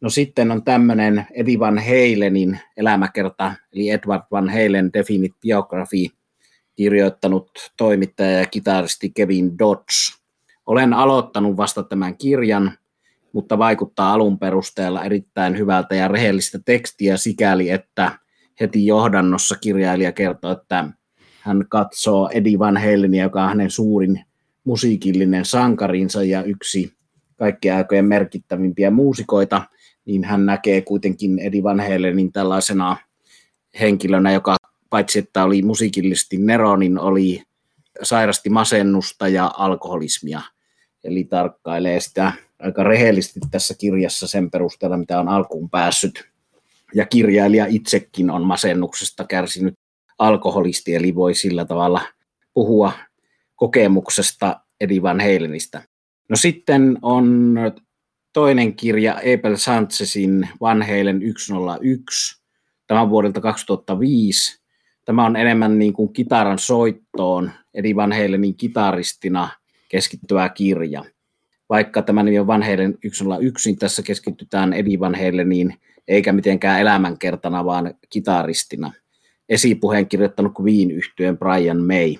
No 0.00 0.10
sitten 0.10 0.50
on 0.50 0.64
tämmöinen 0.64 1.26
Eddie 1.30 1.58
Van 1.58 1.78
Halenin 1.78 2.58
elämäkerta, 2.76 3.52
eli 3.72 3.90
Edward 3.90 4.22
Van 4.30 4.48
Halen 4.48 4.92
Definite 4.92 5.36
Biography, 5.42 6.06
kirjoittanut 6.76 7.50
toimittaja 7.76 8.38
ja 8.38 8.46
kitaristi 8.46 9.10
Kevin 9.10 9.58
Dodge. 9.58 10.20
Olen 10.66 10.92
aloittanut 10.92 11.56
vasta 11.56 11.82
tämän 11.82 12.16
kirjan, 12.16 12.72
mutta 13.32 13.58
vaikuttaa 13.58 14.12
alun 14.12 14.38
perusteella 14.38 15.04
erittäin 15.04 15.58
hyvältä 15.58 15.94
ja 15.94 16.08
rehellistä 16.08 16.58
tekstiä 16.64 17.16
sikäli, 17.16 17.70
että 17.70 18.18
heti 18.60 18.86
johdannossa 18.86 19.56
kirjailija 19.60 20.12
kertoo, 20.12 20.52
että 20.52 20.84
hän 21.40 21.64
katsoo 21.68 22.30
Eddie 22.32 22.58
Van 22.58 22.76
Halenia, 22.76 23.22
joka 23.22 23.42
on 23.42 23.48
hänen 23.48 23.70
suurin 23.70 24.24
musiikillinen 24.64 25.44
sankarinsa 25.44 26.24
ja 26.24 26.42
yksi 26.42 26.92
kaikkien 27.36 27.76
aikojen 27.76 28.04
merkittävimpiä 28.04 28.90
muusikoita, 28.90 29.62
niin 30.10 30.24
hän 30.24 30.46
näkee 30.46 30.82
kuitenkin 30.82 31.38
Eddie 31.38 31.62
Van 31.62 31.80
Halenin 31.80 32.32
tällaisena 32.32 32.96
henkilönä, 33.80 34.32
joka 34.32 34.56
paitsi 34.90 35.18
että 35.18 35.44
oli 35.44 35.62
musiikillisesti 35.62 36.36
nero, 36.36 36.76
niin 36.76 36.98
oli 36.98 37.42
sairasti 38.02 38.50
masennusta 38.50 39.28
ja 39.28 39.50
alkoholismia. 39.56 40.40
Eli 41.04 41.24
tarkkailee 41.24 42.00
sitä 42.00 42.32
aika 42.58 42.84
rehellisesti 42.84 43.40
tässä 43.50 43.74
kirjassa 43.74 44.26
sen 44.26 44.50
perusteella, 44.50 44.96
mitä 44.96 45.20
on 45.20 45.28
alkuun 45.28 45.70
päässyt. 45.70 46.24
Ja 46.94 47.06
kirjailija 47.06 47.66
itsekin 47.68 48.30
on 48.30 48.42
masennuksesta 48.42 49.24
kärsinyt 49.24 49.74
alkoholisti, 50.18 50.94
eli 50.94 51.14
voi 51.14 51.34
sillä 51.34 51.64
tavalla 51.64 52.00
puhua 52.54 52.92
kokemuksesta 53.56 54.60
Eddie 54.80 55.02
Van 55.02 55.20
Halenista. 55.20 55.82
No 56.28 56.36
sitten 56.36 56.98
on 57.02 57.56
toinen 58.32 58.76
kirja 58.76 59.14
Abel 59.14 59.56
Sanchezin 59.56 60.48
Van 60.60 60.82
Halen 60.82 61.20
101, 61.36 62.42
tämän 62.86 63.10
vuodelta 63.10 63.40
2005. 63.40 64.60
Tämä 65.04 65.26
on 65.26 65.36
enemmän 65.36 65.78
niin 65.78 65.92
kuin 65.92 66.12
kitaran 66.12 66.58
soittoon, 66.58 67.50
Eddie 67.74 67.96
Van 67.96 68.12
Halenin 68.12 68.56
kitaristina 68.56 69.48
keskittyvä 69.88 70.48
kirja. 70.48 71.04
Vaikka 71.68 72.02
tämä 72.02 72.22
nimi 72.22 72.38
on 72.38 72.46
Van 72.46 72.62
Halen 72.62 72.98
101, 73.12 73.70
niin 73.70 73.78
tässä 73.78 74.02
keskitytään 74.02 74.72
Eddie 74.72 75.00
Van 75.00 75.14
Haleniin, 75.14 75.74
eikä 76.08 76.32
mitenkään 76.32 76.80
elämänkertana, 76.80 77.64
vaan 77.64 77.94
kitaristina. 78.10 78.92
Esipuheen 79.48 80.08
kirjoittanut 80.08 80.52
Queen 80.60 80.90
yhtyeen 80.90 81.38
Brian 81.38 81.82
May. 81.82 82.14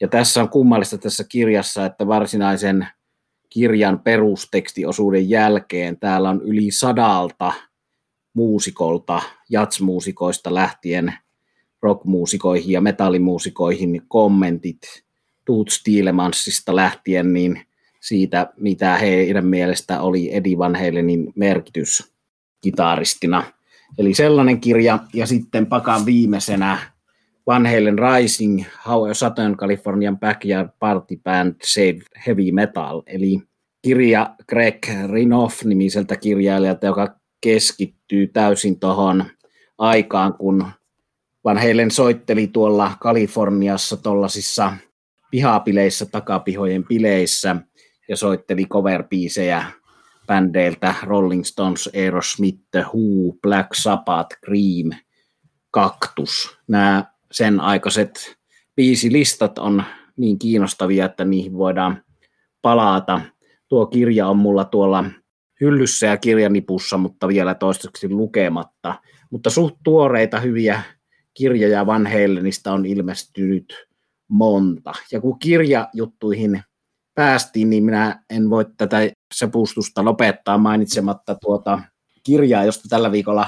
Ja 0.00 0.08
tässä 0.08 0.42
on 0.42 0.48
kummallista 0.48 0.98
tässä 0.98 1.24
kirjassa, 1.28 1.86
että 1.86 2.06
varsinaisen 2.06 2.86
kirjan 3.56 3.98
perustekstiosuuden 3.98 5.30
jälkeen 5.30 5.98
täällä 5.98 6.30
on 6.30 6.42
yli 6.42 6.70
sadalta 6.70 7.52
muusikolta, 8.34 9.22
jatsmuusikoista 9.50 10.54
lähtien 10.54 11.14
rockmuusikoihin 11.82 12.72
ja 12.72 12.80
metallimuusikoihin 12.80 14.02
kommentit 14.08 14.80
Toots 15.44 15.82
Tielemansista 15.82 16.76
lähtien 16.76 17.32
niin 17.32 17.60
siitä, 18.00 18.52
mitä 18.56 18.96
heidän 18.96 19.46
mielestä 19.46 20.00
oli 20.00 20.34
Eddie 20.34 20.58
Van 20.58 20.74
Halenin 20.74 21.32
merkitys 21.36 22.14
kitaristina. 22.60 23.44
Eli 23.98 24.14
sellainen 24.14 24.60
kirja, 24.60 24.98
ja 25.14 25.26
sitten 25.26 25.66
pakan 25.66 26.06
viimeisenä 26.06 26.78
Van 27.46 27.66
Halen 27.66 27.98
Rising, 27.98 28.64
How 28.86 29.10
a 29.10 29.14
Southern 29.14 29.56
Californian 29.56 30.18
Backyard 30.18 30.68
Party 30.78 31.16
Band 31.24 31.54
Saved 31.64 32.02
Heavy 32.26 32.52
Metal, 32.52 33.02
eli 33.06 33.42
kirja 33.82 34.34
Greg 34.48 34.86
Rinoff-nimiseltä 35.12 36.16
kirjailijalta, 36.16 36.86
joka 36.86 37.16
keskittyy 37.40 38.26
täysin 38.26 38.80
tuohon 38.80 39.24
aikaan, 39.78 40.34
kun 40.34 40.66
Van 41.44 41.56
Halen 41.58 41.90
soitteli 41.90 42.46
tuolla 42.46 42.92
Kaliforniassa 43.00 43.96
tuollaisissa 43.96 44.72
pihapileissä, 45.30 46.06
takapihojen 46.06 46.84
pileissä, 46.84 47.56
ja 48.08 48.16
soitteli 48.16 48.64
cover-biisejä 48.64 49.64
bändeiltä 50.26 50.94
Rolling 51.02 51.44
Stones, 51.44 51.90
Aerosmith, 51.94 52.60
Who, 52.76 53.32
Black 53.42 53.68
Sabbath, 53.74 54.36
Cream, 54.44 55.00
Cactus. 55.74 56.58
Nämä 56.68 57.15
sen 57.36 57.60
aikaiset 57.60 58.36
biisilistat 58.76 59.58
on 59.58 59.84
niin 60.16 60.38
kiinnostavia, 60.38 61.04
että 61.04 61.24
niihin 61.24 61.58
voidaan 61.58 62.02
palata. 62.62 63.20
Tuo 63.68 63.86
kirja 63.86 64.28
on 64.28 64.36
mulla 64.36 64.64
tuolla 64.64 65.04
hyllyssä 65.60 66.06
ja 66.06 66.16
kirjanipussa, 66.16 66.98
mutta 66.98 67.28
vielä 67.28 67.54
toistaiseksi 67.54 68.08
lukematta. 68.08 69.00
Mutta 69.30 69.50
suht 69.50 69.76
tuoreita 69.84 70.40
hyviä 70.40 70.82
kirjoja 71.34 71.86
Van 71.86 72.06
Halenista 72.06 72.72
on 72.72 72.86
ilmestynyt 72.86 73.86
monta. 74.28 74.92
Ja 75.12 75.20
kun 75.20 75.38
kirjajuttuihin 75.38 76.62
päästiin, 77.14 77.70
niin 77.70 77.84
minä 77.84 78.24
en 78.30 78.50
voi 78.50 78.64
tätä 78.76 78.98
sepustusta 79.34 80.04
lopettaa 80.04 80.58
mainitsematta 80.58 81.34
tuota 81.34 81.80
kirjaa, 82.22 82.64
josta 82.64 82.88
tällä 82.88 83.12
viikolla 83.12 83.46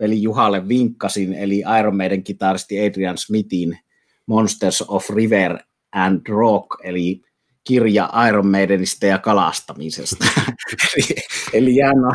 veli 0.00 0.22
Juhalle 0.22 0.68
vinkkasin, 0.68 1.34
eli 1.34 1.62
Iron 1.78 1.96
Maiden 1.96 2.24
kitaristi 2.24 2.86
Adrian 2.86 3.18
Smithin 3.18 3.78
Monsters 4.26 4.84
of 4.88 5.10
River 5.10 5.58
and 5.92 6.20
Rock, 6.28 6.66
eli 6.84 7.22
kirja 7.64 8.10
Iron 8.28 8.46
Maidenista 8.46 9.06
ja 9.06 9.18
kalastamisesta. 9.18 10.24
eli 10.96 11.06
eli 11.52 11.80
hän, 11.80 12.04
on, 12.04 12.14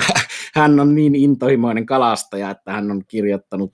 hän 0.56 0.80
on 0.80 0.96
niin 0.96 1.16
intohimoinen 1.16 1.86
kalastaja, 1.86 2.50
että 2.50 2.72
hän 2.72 2.92
on 2.92 3.04
kirjoittanut 3.08 3.74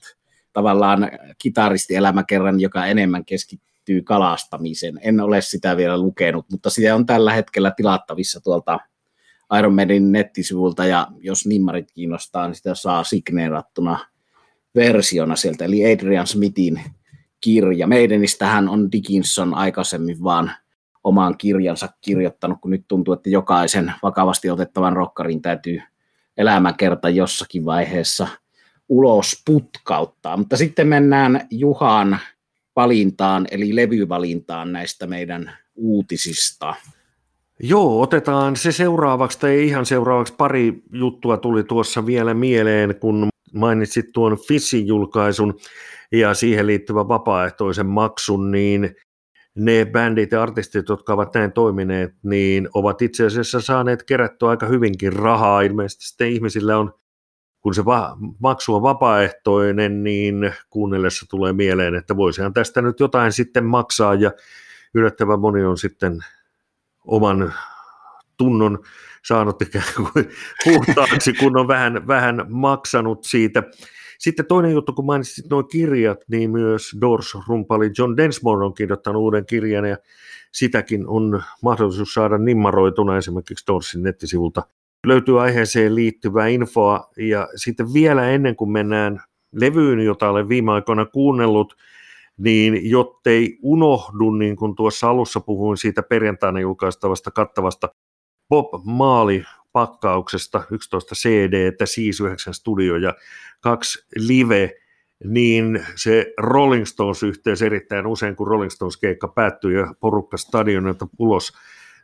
tavallaan 0.53 1.11
kitaristielämäkerran, 1.37 2.59
joka 2.59 2.85
enemmän 2.85 3.25
keskittyy 3.25 4.01
kalastamiseen. 4.01 4.99
En 5.01 5.19
ole 5.19 5.41
sitä 5.41 5.77
vielä 5.77 5.97
lukenut, 5.97 6.45
mutta 6.51 6.69
sitä 6.69 6.95
on 6.95 7.05
tällä 7.05 7.33
hetkellä 7.33 7.71
tilattavissa 7.77 8.41
tuolta 8.43 8.79
Iron 9.59 9.75
Maiden 9.75 10.11
nettisivulta, 10.11 10.85
ja 10.85 11.07
jos 11.19 11.45
nimmarit 11.45 11.91
kiinnostaa, 11.91 12.47
niin 12.47 12.55
sitä 12.55 12.75
saa 12.75 13.03
signeerattuna 13.03 13.99
versiona 14.75 15.35
sieltä, 15.35 15.65
eli 15.65 15.93
Adrian 15.93 16.27
Smithin 16.27 16.81
kirja. 17.41 17.87
hän 18.41 18.69
on 18.69 18.91
Dickinson 18.91 19.53
aikaisemmin 19.53 20.23
vaan 20.23 20.51
omaan 21.03 21.37
kirjansa 21.37 21.89
kirjoittanut, 22.01 22.57
kun 22.61 22.71
nyt 22.71 22.85
tuntuu, 22.87 23.13
että 23.13 23.29
jokaisen 23.29 23.93
vakavasti 24.03 24.49
otettavan 24.49 24.95
rokkarin 24.95 25.41
täytyy 25.41 25.81
elämäkerta 26.37 27.09
jossakin 27.09 27.65
vaiheessa 27.65 28.27
ulos 28.89 29.41
putkauttaa. 29.45 30.37
Mutta 30.37 30.57
sitten 30.57 30.87
mennään 30.87 31.47
Juhan 31.49 32.19
valintaan, 32.75 33.47
eli 33.51 33.75
levyvalintaan 33.75 34.71
näistä 34.71 35.07
meidän 35.07 35.51
uutisista. 35.75 36.75
Joo, 37.63 38.01
otetaan 38.01 38.55
se 38.55 38.71
seuraavaksi, 38.71 39.39
tai 39.39 39.63
ihan 39.63 39.85
seuraavaksi 39.85 40.33
pari 40.37 40.83
juttua 40.93 41.37
tuli 41.37 41.63
tuossa 41.63 42.05
vielä 42.05 42.33
mieleen, 42.33 42.95
kun 42.99 43.29
mainitsit 43.53 44.05
tuon 44.13 44.37
Fissin-julkaisun 44.47 45.59
ja 46.11 46.33
siihen 46.33 46.67
liittyvän 46.67 47.07
vapaaehtoisen 47.07 47.85
maksun, 47.85 48.51
niin 48.51 48.95
ne 49.55 49.85
bändit 49.85 50.31
ja 50.31 50.43
artistit, 50.43 50.89
jotka 50.89 51.13
ovat 51.13 51.33
näin 51.33 51.51
toimineet, 51.51 52.13
niin 52.23 52.69
ovat 52.73 53.01
itse 53.01 53.25
asiassa 53.25 53.61
saaneet 53.61 54.03
kerättyä 54.03 54.49
aika 54.49 54.65
hyvinkin 54.65 55.13
rahaa. 55.13 55.61
Ilmeisesti 55.61 56.07
sitten 56.07 56.29
ihmisillä 56.29 56.77
on, 56.77 56.93
kun 57.61 57.75
se 57.75 57.85
va- 57.85 58.17
maksu 58.39 58.75
on 58.75 58.81
vapaaehtoinen, 58.81 60.03
niin 60.03 60.53
kuunnellessa 60.69 61.25
tulee 61.29 61.53
mieleen, 61.53 61.95
että 61.95 62.17
voisihan 62.17 62.53
tästä 62.53 62.81
nyt 62.81 62.99
jotain 62.99 63.31
sitten 63.31 63.65
maksaa 63.65 64.13
ja 64.13 64.31
yllättävän 64.93 65.39
moni 65.39 65.63
on 65.63 65.77
sitten 65.77 66.19
oman 67.07 67.53
tunnon 68.37 68.79
saanut 69.25 69.61
ikään 69.61 69.85
kuin 69.95 70.29
puhtaaksi, 70.63 71.33
kun 71.33 71.57
on 71.57 71.67
vähän, 71.67 72.07
vähän 72.07 72.45
maksanut 72.49 73.23
siitä. 73.23 73.63
Sitten 74.19 74.45
toinen 74.45 74.71
juttu, 74.71 74.93
kun 74.93 75.05
mainitsit 75.05 75.49
nuo 75.49 75.63
kirjat, 75.63 76.19
niin 76.27 76.51
myös 76.51 76.95
Doors-rumpali 77.01 77.91
John 77.97 78.17
Densmore 78.17 78.65
on 78.65 78.73
kirjoittanut 78.73 79.21
uuden 79.21 79.45
kirjan 79.45 79.85
ja 79.85 79.97
sitäkin 80.51 81.07
on 81.07 81.43
mahdollisuus 81.63 82.13
saada 82.13 82.37
nimmaroituna 82.37 83.17
esimerkiksi 83.17 83.67
Doorsin 83.67 84.03
nettisivulta. 84.03 84.63
Löytyy 85.07 85.41
aiheeseen 85.41 85.95
liittyvää 85.95 86.47
infoa 86.47 87.09
ja 87.17 87.47
sitten 87.55 87.93
vielä 87.93 88.29
ennen 88.29 88.55
kuin 88.55 88.71
mennään 88.71 89.21
levyyn, 89.51 89.99
jota 89.99 90.29
olen 90.29 90.49
viime 90.49 90.71
aikoina 90.71 91.05
kuunnellut, 91.05 91.77
niin 92.43 92.89
jottei 92.89 93.57
unohdu, 93.61 94.31
niin 94.31 94.55
kuin 94.55 94.75
tuossa 94.75 95.09
alussa 95.09 95.39
puhuin 95.39 95.77
siitä 95.77 96.03
perjantaina 96.03 96.59
julkaistavasta 96.59 97.31
kattavasta 97.31 97.89
Bob 98.49 98.67
Maali 98.83 99.43
pakkauksesta 99.71 100.63
11 100.71 101.15
CD, 101.15 101.67
että 101.67 101.85
siis 101.85 102.19
9 102.19 102.53
studio 102.53 102.95
ja 102.95 103.13
kaksi 103.61 104.05
live, 104.15 104.71
niin 105.23 105.85
se 105.95 106.33
Rolling 106.37 106.85
Stones-yhteys 106.85 107.61
erittäin 107.61 108.07
usein, 108.07 108.35
kun 108.35 108.47
Rolling 108.47 108.71
Stones-keikka 108.71 109.27
päättyy 109.27 109.79
ja 109.79 109.93
porukka 109.99 110.37
stadionilta 110.37 111.07
ulos 111.19 111.53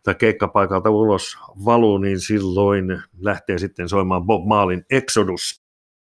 tai 0.03 0.15
keikkapaikalta 0.15 0.89
ulos 0.89 1.37
valuu, 1.65 1.97
niin 1.97 2.19
silloin 2.19 3.01
lähtee 3.19 3.57
sitten 3.57 3.89
soimaan 3.89 4.23
Bob 4.23 4.47
Maalin 4.47 4.85
Exodus. 4.89 5.66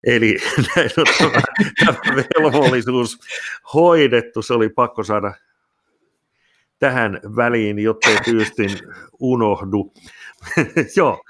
Eli 0.05 0.37
näin 0.75 0.89
on 0.97 1.31
tämä 1.85 2.15
velvollisuus 2.15 3.19
hoidettu, 3.73 4.41
se 4.41 4.53
oli 4.53 4.69
pakko 4.69 5.03
saada 5.03 5.33
tähän 6.79 7.19
väliin, 7.35 7.79
jottei 7.79 8.17
tyystin 8.25 8.69
unohdu. 9.19 9.93
Joo, 10.97 11.23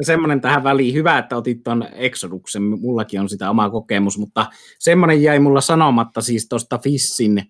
semmoinen 0.00 0.40
tähän 0.40 0.64
väliin, 0.64 0.94
hyvä, 0.94 1.18
että 1.18 1.36
otit 1.36 1.64
tuon 1.64 1.86
Exoduksen, 1.92 2.62
mullakin 2.62 3.20
on 3.20 3.28
sitä 3.28 3.50
oma 3.50 3.70
kokemus, 3.70 4.18
mutta 4.18 4.46
semmoinen 4.78 5.22
jäi 5.22 5.38
mulla 5.38 5.60
sanomatta 5.60 6.20
siis 6.20 6.48
tuosta 6.48 6.78
Fissin 6.78 7.42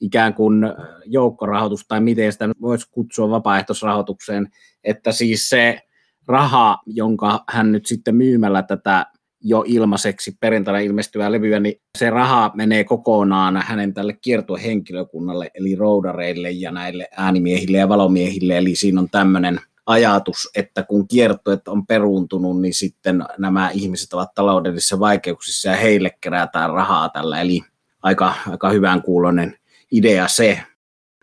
ikään 0.00 0.34
kuin 0.34 0.64
joukkorahoitus, 1.06 1.86
tai 1.88 2.00
miten 2.00 2.32
sitä 2.32 2.48
voisi 2.60 2.90
kutsua 2.90 3.30
vapaaehtoisrahoitukseen, 3.30 4.48
että 4.84 5.12
siis 5.12 5.48
se 5.48 5.80
raha, 6.26 6.78
jonka 6.86 7.44
hän 7.48 7.72
nyt 7.72 7.86
sitten 7.86 8.16
myymällä 8.16 8.62
tätä 8.62 9.06
jo 9.46 9.64
ilmaiseksi 9.66 10.36
perjantaina 10.40 10.78
ilmestyvää 10.78 11.32
levyä, 11.32 11.60
niin 11.60 11.80
se 11.98 12.10
raha 12.10 12.50
menee 12.54 12.84
kokonaan 12.84 13.62
hänen 13.66 13.94
tälle 13.94 14.12
kiertuehenkilökunnalle, 14.12 15.50
eli 15.54 15.74
roudareille 15.74 16.50
ja 16.50 16.72
näille 16.72 17.08
äänimiehille 17.16 17.78
ja 17.78 17.88
valomiehille, 17.88 18.58
eli 18.58 18.74
siinä 18.74 19.00
on 19.00 19.10
tämmöinen 19.10 19.60
ajatus, 19.86 20.50
että 20.54 20.82
kun 20.82 21.08
kiertueet 21.08 21.68
on 21.68 21.86
peruuntunut, 21.86 22.60
niin 22.60 22.74
sitten 22.74 23.24
nämä 23.38 23.70
ihmiset 23.70 24.12
ovat 24.12 24.34
taloudellisissa 24.34 25.00
vaikeuksissa 25.00 25.68
ja 25.68 25.76
heille 25.76 26.10
kerätään 26.20 26.70
rahaa 26.70 27.08
tällä. 27.08 27.40
Eli 27.40 27.60
aika, 28.02 28.34
aika 28.50 28.70
hyvän 28.70 29.02
kuulonen 29.02 29.58
idea 29.90 30.28
se. 30.28 30.60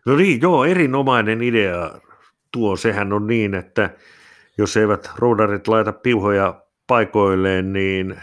No 0.06 0.16
niin, 0.16 0.42
joo, 0.42 0.66
erinomainen 0.66 1.42
idea 1.42 1.92
tuo. 2.52 2.76
Sehän 2.76 3.14
on 3.14 3.28
niin, 3.28 3.54
että 3.54 3.90
jos 4.58 4.78
eivät 4.78 5.10
roudarit 5.16 5.68
laita 5.68 5.92
piuhoja 5.92 6.61
paikoilleen, 6.92 7.74
niin 7.74 8.22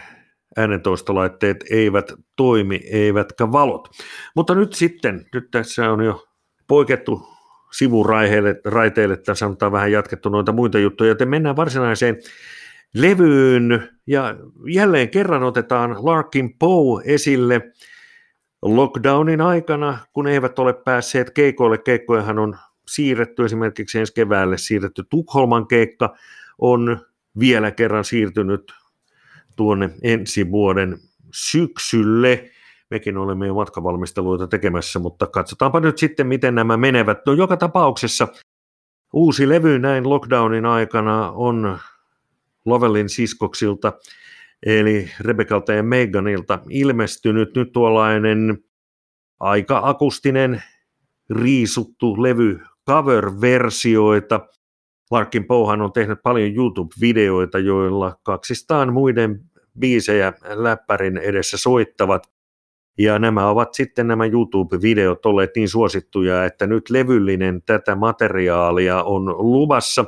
äänentoistolaitteet 0.57 1.63
eivät 1.71 2.13
toimi, 2.35 2.81
eivätkä 2.91 3.51
valot. 3.51 3.89
Mutta 4.35 4.55
nyt 4.55 4.73
sitten, 4.73 5.25
nyt 5.33 5.51
tässä 5.51 5.91
on 5.91 6.03
jo 6.03 6.27
poikettu 6.67 7.27
sivuraiteille, 7.71 8.61
raiteille, 8.65 9.17
tai 9.17 9.35
sanotaan 9.35 9.71
vähän 9.71 9.91
jatkettu 9.91 10.29
noita 10.29 10.51
muita 10.51 10.79
juttuja, 10.79 11.09
joten 11.09 11.29
mennään 11.29 11.55
varsinaiseen 11.55 12.17
levyyn, 12.93 13.89
ja 14.07 14.35
jälleen 14.67 15.09
kerran 15.09 15.43
otetaan 15.43 15.95
Larkin 15.99 16.57
Poe 16.59 17.03
esille 17.05 17.61
lockdownin 18.61 19.41
aikana, 19.41 19.97
kun 20.13 20.27
eivät 20.27 20.59
ole 20.59 20.73
päässeet 20.73 21.31
keikoille. 21.31 21.77
Keikkojahan 21.77 22.39
on 22.39 22.57
siirretty 22.87 23.45
esimerkiksi 23.45 23.99
ensi 23.99 24.13
keväälle 24.13 24.57
siirretty 24.57 25.03
Tukholman 25.09 25.67
keikka, 25.67 26.15
on 26.59 27.08
vielä 27.39 27.71
kerran 27.71 28.05
siirtynyt 28.05 28.71
tuonne 29.55 29.89
ensi 30.01 30.51
vuoden 30.51 30.97
syksylle, 31.33 32.49
mekin 32.89 33.17
olemme 33.17 33.47
jo 33.47 33.53
matkavalmisteluita 33.53 34.47
tekemässä, 34.47 34.99
mutta 34.99 35.27
katsotaanpa 35.27 35.79
nyt 35.79 35.97
sitten, 35.97 36.27
miten 36.27 36.55
nämä 36.55 36.77
menevät. 36.77 37.17
No 37.25 37.33
joka 37.33 37.57
tapauksessa 37.57 38.27
uusi 39.13 39.49
levy 39.49 39.79
näin 39.79 40.09
lockdownin 40.09 40.65
aikana 40.65 41.31
on 41.31 41.79
Lovelin 42.65 43.09
siskoksilta, 43.09 43.93
eli 44.65 45.11
Rebekalta 45.19 45.73
ja 45.73 45.83
Meganilta 45.83 46.59
ilmestynyt 46.69 47.55
nyt 47.55 47.71
tuollainen 47.71 48.63
aika 49.39 49.81
akustinen 49.83 50.63
riisuttu 51.29 52.23
levy 52.23 52.59
cover-versioita. 52.87 54.47
Larkin 55.11 55.47
Pouhan 55.47 55.81
on 55.81 55.93
tehnyt 55.93 56.19
paljon 56.23 56.55
YouTube-videoita, 56.55 57.59
joilla 57.59 58.19
kaksistaan 58.23 58.93
muiden 58.93 59.41
biisejä 59.79 60.33
läppärin 60.49 61.17
edessä 61.17 61.57
soittavat. 61.57 62.31
Ja 62.97 63.19
nämä 63.19 63.49
ovat 63.49 63.73
sitten 63.73 64.07
nämä 64.07 64.25
YouTube-videot 64.25 65.25
olleet 65.25 65.51
niin 65.55 65.69
suosittuja, 65.69 66.45
että 66.45 66.67
nyt 66.67 66.89
levyllinen 66.89 67.61
tätä 67.65 67.95
materiaalia 67.95 69.03
on 69.03 69.25
luvassa. 69.25 70.05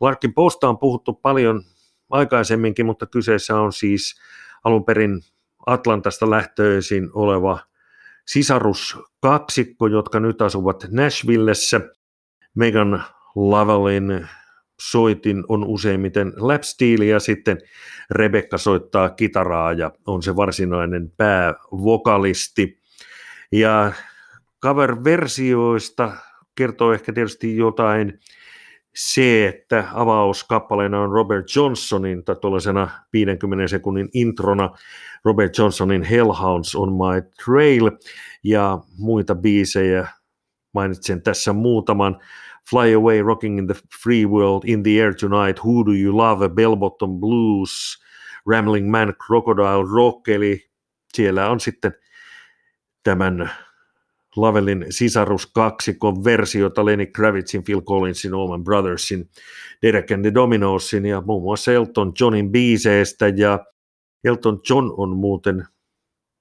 Larkin 0.00 0.34
Posta 0.34 0.68
on 0.68 0.78
puhuttu 0.78 1.12
paljon 1.12 1.62
aikaisemminkin, 2.10 2.86
mutta 2.86 3.06
kyseessä 3.06 3.60
on 3.60 3.72
siis 3.72 4.20
alun 4.64 4.84
perin 4.84 5.20
Atlantasta 5.66 6.30
lähtöisin 6.30 7.10
oleva 7.12 7.58
sisaruskaksikko, 8.26 9.86
jotka 9.86 10.20
nyt 10.20 10.42
asuvat 10.42 10.86
Nashvillessä. 10.90 11.80
Megan 12.54 13.04
Lavalin 13.34 14.28
soitin 14.80 15.44
on 15.48 15.64
useimmiten 15.64 16.32
lapsteel 16.36 17.02
ja 17.02 17.20
sitten 17.20 17.58
Rebecca 18.10 18.58
soittaa 18.58 19.10
kitaraa 19.10 19.72
ja 19.72 19.92
on 20.06 20.22
se 20.22 20.36
varsinainen 20.36 21.12
päävokalisti. 21.16 22.80
Ja 23.52 23.92
cover-versioista 24.62 26.12
kertoo 26.54 26.92
ehkä 26.92 27.12
tietysti 27.12 27.56
jotain 27.56 28.20
se, 28.94 29.48
että 29.48 29.88
avauskappaleena 29.92 31.00
on 31.00 31.12
Robert 31.12 31.46
Johnsonin, 31.56 32.24
tai 32.24 32.36
tuollaisena 32.40 32.88
50 33.12 33.68
sekunnin 33.68 34.08
introna 34.12 34.70
Robert 35.24 35.58
Johnsonin 35.58 36.02
Hellhounds 36.02 36.74
on 36.74 36.92
My 36.92 37.30
Trail, 37.44 37.90
ja 38.44 38.78
muita 38.98 39.34
biisejä 39.34 40.08
mainitsen 40.74 41.22
tässä 41.22 41.52
muutaman. 41.52 42.20
Fly 42.70 42.94
Away, 42.94 43.22
Rocking 43.22 43.58
in 43.58 43.66
the 43.66 43.74
Free 44.02 44.26
World, 44.26 44.62
In 44.66 44.82
the 44.82 45.02
Air 45.02 45.14
Tonight, 45.14 45.64
Who 45.64 45.86
Do 45.86 45.92
You 45.92 46.16
Love, 46.16 46.48
Bell 46.48 46.76
Bottom 46.76 47.20
Blues, 47.20 47.98
Rambling 48.46 48.90
Man, 48.90 49.14
Crocodile 49.26 49.84
Rock, 49.94 50.28
eli 50.28 50.70
siellä 51.14 51.50
on 51.50 51.60
sitten 51.60 51.92
tämän 53.02 53.50
Lavelin 54.36 54.86
sisaruskaksikon 54.90 56.24
versiota 56.24 56.84
Lenny 56.84 57.06
Kravitzin, 57.06 57.64
Phil 57.64 57.80
Collinsin, 57.80 58.34
Allman 58.34 58.64
Brothersin, 58.64 59.30
Derek 59.82 60.10
and 60.10 60.22
the 60.22 60.34
Dominosin 60.34 61.06
ja 61.06 61.20
muun 61.20 61.42
muassa 61.42 61.72
Elton 61.72 62.12
Johnin 62.20 62.52
biiseistä 62.52 63.28
ja 63.28 63.58
Elton 64.24 64.60
John 64.70 64.94
on 64.96 65.16
muuten, 65.16 65.66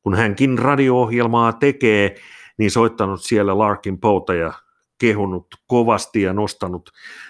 kun 0.02 0.16
hänkin 0.16 0.60
radio-ohjelmaa 0.60 1.54
tekee, 1.54 2.16
niin 2.58 2.72
soittanut 2.72 3.22
siellä 3.24 3.58
Larkin 3.58 4.00
Pouta 4.00 4.34
ja 4.34 4.54
kehunut 4.98 5.48
kovasti 5.68 6.22
ja 6.22 6.34
nostanut, 6.34 6.90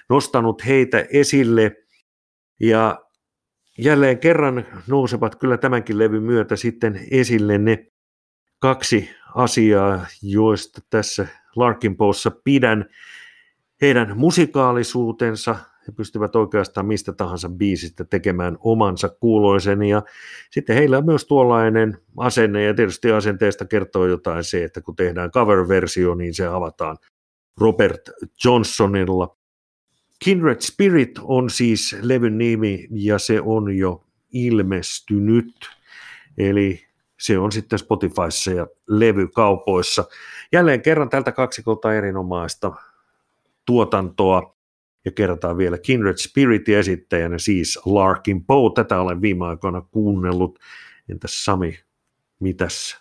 nostanut 0.09 0.65
heitä 0.65 1.05
esille. 1.09 1.75
Ja 2.59 3.05
jälleen 3.77 4.19
kerran 4.19 4.65
nousevat 4.87 5.35
kyllä 5.35 5.57
tämänkin 5.57 5.97
levyn 5.97 6.23
myötä 6.23 6.55
sitten 6.55 6.99
esille 7.11 7.57
ne 7.57 7.87
kaksi 8.59 9.09
asiaa, 9.35 10.05
joista 10.21 10.81
tässä 10.89 11.27
Larkin 11.55 11.97
Poussa 11.97 12.31
pidän. 12.43 12.85
Heidän 13.81 14.17
musikaalisuutensa, 14.17 15.55
he 15.87 15.91
pystyvät 15.91 16.35
oikeastaan 16.35 16.85
mistä 16.85 17.13
tahansa 17.13 17.49
biisistä 17.49 18.03
tekemään 18.03 18.57
omansa 18.59 19.09
kuuloisen 19.09 19.83
ja 19.83 20.03
sitten 20.51 20.75
heillä 20.75 20.97
on 20.97 21.05
myös 21.05 21.25
tuollainen 21.25 21.97
asenne 22.17 22.63
ja 22.63 22.73
tietysti 22.73 23.11
asenteesta 23.11 23.65
kertoo 23.65 24.05
jotain 24.05 24.43
se, 24.43 24.63
että 24.63 24.81
kun 24.81 24.95
tehdään 24.95 25.31
cover-versio, 25.31 26.15
niin 26.15 26.33
se 26.33 26.47
avataan 26.47 26.97
Robert 27.57 28.01
Johnsonilla. 28.45 29.37
Kindred 30.23 30.61
Spirit 30.61 31.19
on 31.21 31.49
siis 31.49 31.95
levyn 32.01 32.37
nimi 32.37 32.87
ja 32.91 33.19
se 33.19 33.41
on 33.41 33.77
jo 33.77 34.03
ilmestynyt, 34.33 35.69
eli 36.37 36.85
se 37.19 37.39
on 37.39 37.51
sitten 37.51 37.79
Spotifyssa 37.79 38.51
ja 38.51 38.67
levykaupoissa. 38.87 40.05
Jälleen 40.51 40.81
kerran 40.81 41.09
tältä 41.09 41.31
kaksikolta 41.31 41.93
erinomaista 41.93 42.71
tuotantoa 43.65 44.52
ja 45.05 45.11
kerrotaan 45.11 45.57
vielä 45.57 45.77
Kindred 45.77 46.17
Spirit 46.17 46.69
esittäjänä 46.69 47.37
siis 47.37 47.79
Larkin 47.85 48.45
Poe. 48.45 48.71
Tätä 48.75 49.01
olen 49.01 49.21
viime 49.21 49.45
aikoina 49.45 49.81
kuunnellut. 49.81 50.59
Entäs 51.09 51.45
Sami, 51.45 51.79
mitäs 52.39 52.97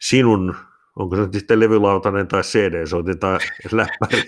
sinun 0.00 0.54
onko 0.96 1.16
se 1.16 1.28
sitten 1.32 1.60
levylautanen 1.60 2.28
tai 2.28 2.42
CD-soitin 2.42 3.18
tai 3.18 3.38
läppäri 3.72 4.22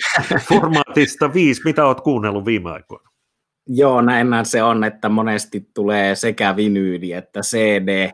formaatista 0.49 1.35
viisi, 1.35 1.63
mitä 1.65 1.87
olet 1.87 2.01
kuunnellut 2.01 2.45
viime 2.45 2.71
aikoina? 2.71 3.11
Joo, 3.69 4.01
näin 4.01 4.29
se 4.43 4.63
on, 4.63 4.85
että 4.85 5.09
monesti 5.09 5.71
tulee 5.75 6.15
sekä 6.15 6.57
vinyyli 6.57 7.13
että 7.13 7.41
CD. 7.41 8.11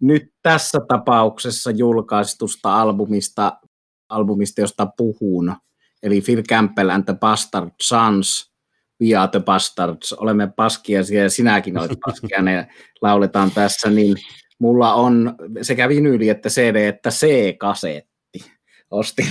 Nyt 0.00 0.22
tässä 0.42 0.78
tapauksessa 0.88 1.70
julkaistusta 1.70 2.80
albumista, 2.80 3.58
albumista 4.08 4.60
josta 4.60 4.86
puhun, 4.96 5.56
eli 6.04 6.20
Phil 6.20 6.42
Campbell 6.42 6.88
and 6.88 7.04
the 7.04 7.14
Bastard 7.14 7.70
Sons, 7.82 8.54
We 9.02 9.16
are 9.16 9.30
the 9.30 9.40
Bastards, 9.40 10.12
olemme 10.12 10.52
paskia 10.56 11.00
ja 11.12 11.30
sinäkin 11.30 11.78
olet 11.78 11.98
paskia, 12.06 12.42
ne 12.42 12.68
lauletaan 13.02 13.50
tässä, 13.50 13.90
niin 13.90 14.16
mulla 14.58 14.94
on 14.94 15.34
sekä 15.62 15.88
vinyyli 15.88 16.28
että 16.28 16.48
CD 16.48 16.76
että 16.76 17.10
C-kasetti. 17.10 18.14
Ostin, 18.90 19.26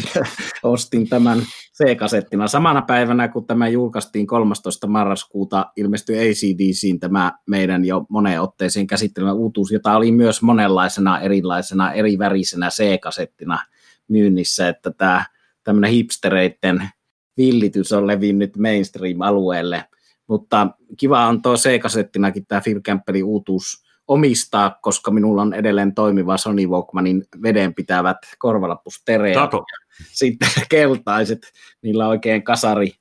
ostin 0.63 1.09
tämän 1.09 1.39
C-kasettina. 1.77 2.47
Samana 2.47 2.81
päivänä, 2.81 3.27
kun 3.27 3.47
tämä 3.47 3.67
julkaistiin 3.67 4.27
13. 4.27 4.87
marraskuuta, 4.87 5.65
ilmestyi 5.75 6.19
ACDCin 6.19 6.99
tämä 6.99 7.31
meidän 7.47 7.85
jo 7.85 8.05
moneen 8.09 8.41
otteeseen 8.41 8.87
käsittelemä 8.87 9.33
uutuus, 9.33 9.71
jota 9.71 9.95
oli 9.95 10.11
myös 10.11 10.41
monenlaisena 10.41 11.19
erilaisena 11.19 11.93
eri 11.93 12.17
värisenä 12.17 12.69
C-kasettina 12.69 13.59
myynnissä, 14.07 14.69
että 14.69 14.91
tämä 14.91 15.25
tämmöinen 15.63 15.91
hipstereiden 15.91 16.89
villitys 17.37 17.91
on 17.91 18.07
levinnyt 18.07 18.57
mainstream-alueelle. 18.57 19.85
Mutta 20.27 20.67
kiva 20.97 21.27
on 21.27 21.41
tuo 21.41 21.55
C-kasettinakin 21.55 22.45
tämä 22.45 22.61
Phil 22.61 22.81
Campbellin 22.81 23.23
uutuus 23.23 23.83
omistaa, 24.07 24.79
koska 24.81 25.11
minulla 25.11 25.41
on 25.41 25.53
edelleen 25.53 25.95
toimiva 25.95 26.37
Sony 26.37 26.67
Walkmanin 26.67 27.25
vedenpitävät 27.41 28.17
korvalappustereot. 28.39 29.43
Tato. 29.43 29.63
Sitten 30.11 30.49
keltaiset, 30.69 31.51
niillä 31.81 32.03
on 32.03 32.09
oikein 32.09 32.43
kasari 32.43 32.91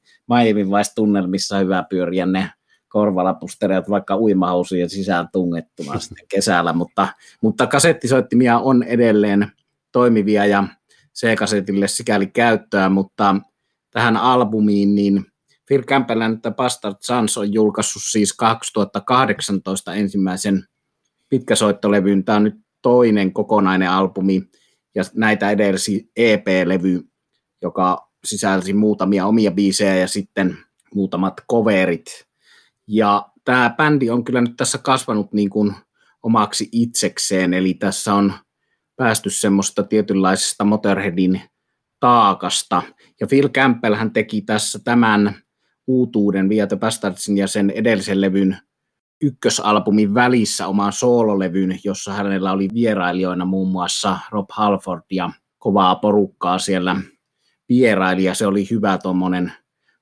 tunnelmissa 0.94 1.58
hyvä 1.58 1.84
pyöriä 1.90 2.26
ne 2.26 2.50
korvalappustereot 2.88 3.90
vaikka 3.90 4.16
uimahousujen 4.16 4.90
sisään 4.90 5.28
tungettuna 5.32 5.98
sitten 5.98 6.26
kesällä, 6.28 6.72
mutta, 6.72 7.08
mutta 7.42 7.66
kasettisoittimia 7.66 8.58
on 8.58 8.82
edelleen 8.82 9.52
toimivia 9.92 10.46
ja 10.46 10.64
C-kasetille 11.18 11.88
sikäli 11.88 12.26
käyttöä, 12.26 12.88
mutta 12.88 13.36
tähän 13.90 14.16
albumiin, 14.16 14.94
niin 14.94 15.24
Phil 15.66 15.82
Campbell 15.82 16.20
and 16.20 16.40
the 16.40 16.50
Bastard 16.50 16.96
Sons 17.00 17.38
on 17.38 17.52
julkaissut 17.52 18.02
siis 18.04 18.32
2018 18.32 19.94
ensimmäisen 19.94 20.64
pitkäsoittolevyn. 21.28 22.24
Tämä 22.24 22.36
on 22.36 22.44
nyt 22.44 22.54
toinen 22.82 23.32
kokonainen 23.32 23.90
albumi 23.90 24.42
ja 24.94 25.02
näitä 25.14 25.50
edelsi 25.50 26.10
EP-levy, 26.16 27.00
joka 27.62 28.08
sisälsi 28.24 28.72
muutamia 28.72 29.26
omia 29.26 29.50
biisejä 29.50 29.96
ja 29.96 30.08
sitten 30.08 30.58
muutamat 30.94 31.34
coverit. 31.50 32.26
Ja 32.86 33.26
tämä 33.44 33.74
bändi 33.76 34.10
on 34.10 34.24
kyllä 34.24 34.40
nyt 34.40 34.56
tässä 34.56 34.78
kasvanut 34.78 35.32
niin 35.32 35.50
kuin 35.50 35.74
omaksi 36.22 36.68
itsekseen, 36.72 37.54
eli 37.54 37.74
tässä 37.74 38.14
on 38.14 38.32
päästy 38.96 39.30
semmoista 39.30 39.82
tietynlaisesta 39.82 40.64
Motorheadin 40.64 41.40
taakasta. 42.00 42.82
Ja 43.20 43.26
Phil 43.26 43.48
Campbell 43.48 43.94
hän 43.94 44.12
teki 44.12 44.42
tässä 44.42 44.78
tämän 44.84 45.34
uutuuden 45.86 46.48
Via 46.48 46.66
the 46.66 46.76
Bastardsin 46.76 47.38
ja 47.38 47.46
sen 47.46 47.70
edellisen 47.70 48.20
levyn 48.20 48.58
ykkösalbumin 49.22 50.14
välissä 50.14 50.66
oman 50.66 50.92
soololevyn, 50.92 51.78
jossa 51.84 52.12
hänellä 52.12 52.52
oli 52.52 52.68
vierailijoina 52.74 53.44
muun 53.44 53.72
muassa 53.72 54.18
Rob 54.30 54.46
Halford 54.52 55.02
ja 55.10 55.30
kovaa 55.58 55.94
porukkaa 55.94 56.58
siellä 56.58 56.96
vieraili 57.68 58.24
ja 58.24 58.34
se 58.34 58.46
oli 58.46 58.70
hyvä 58.70 58.98
tuommoinen 58.98 59.52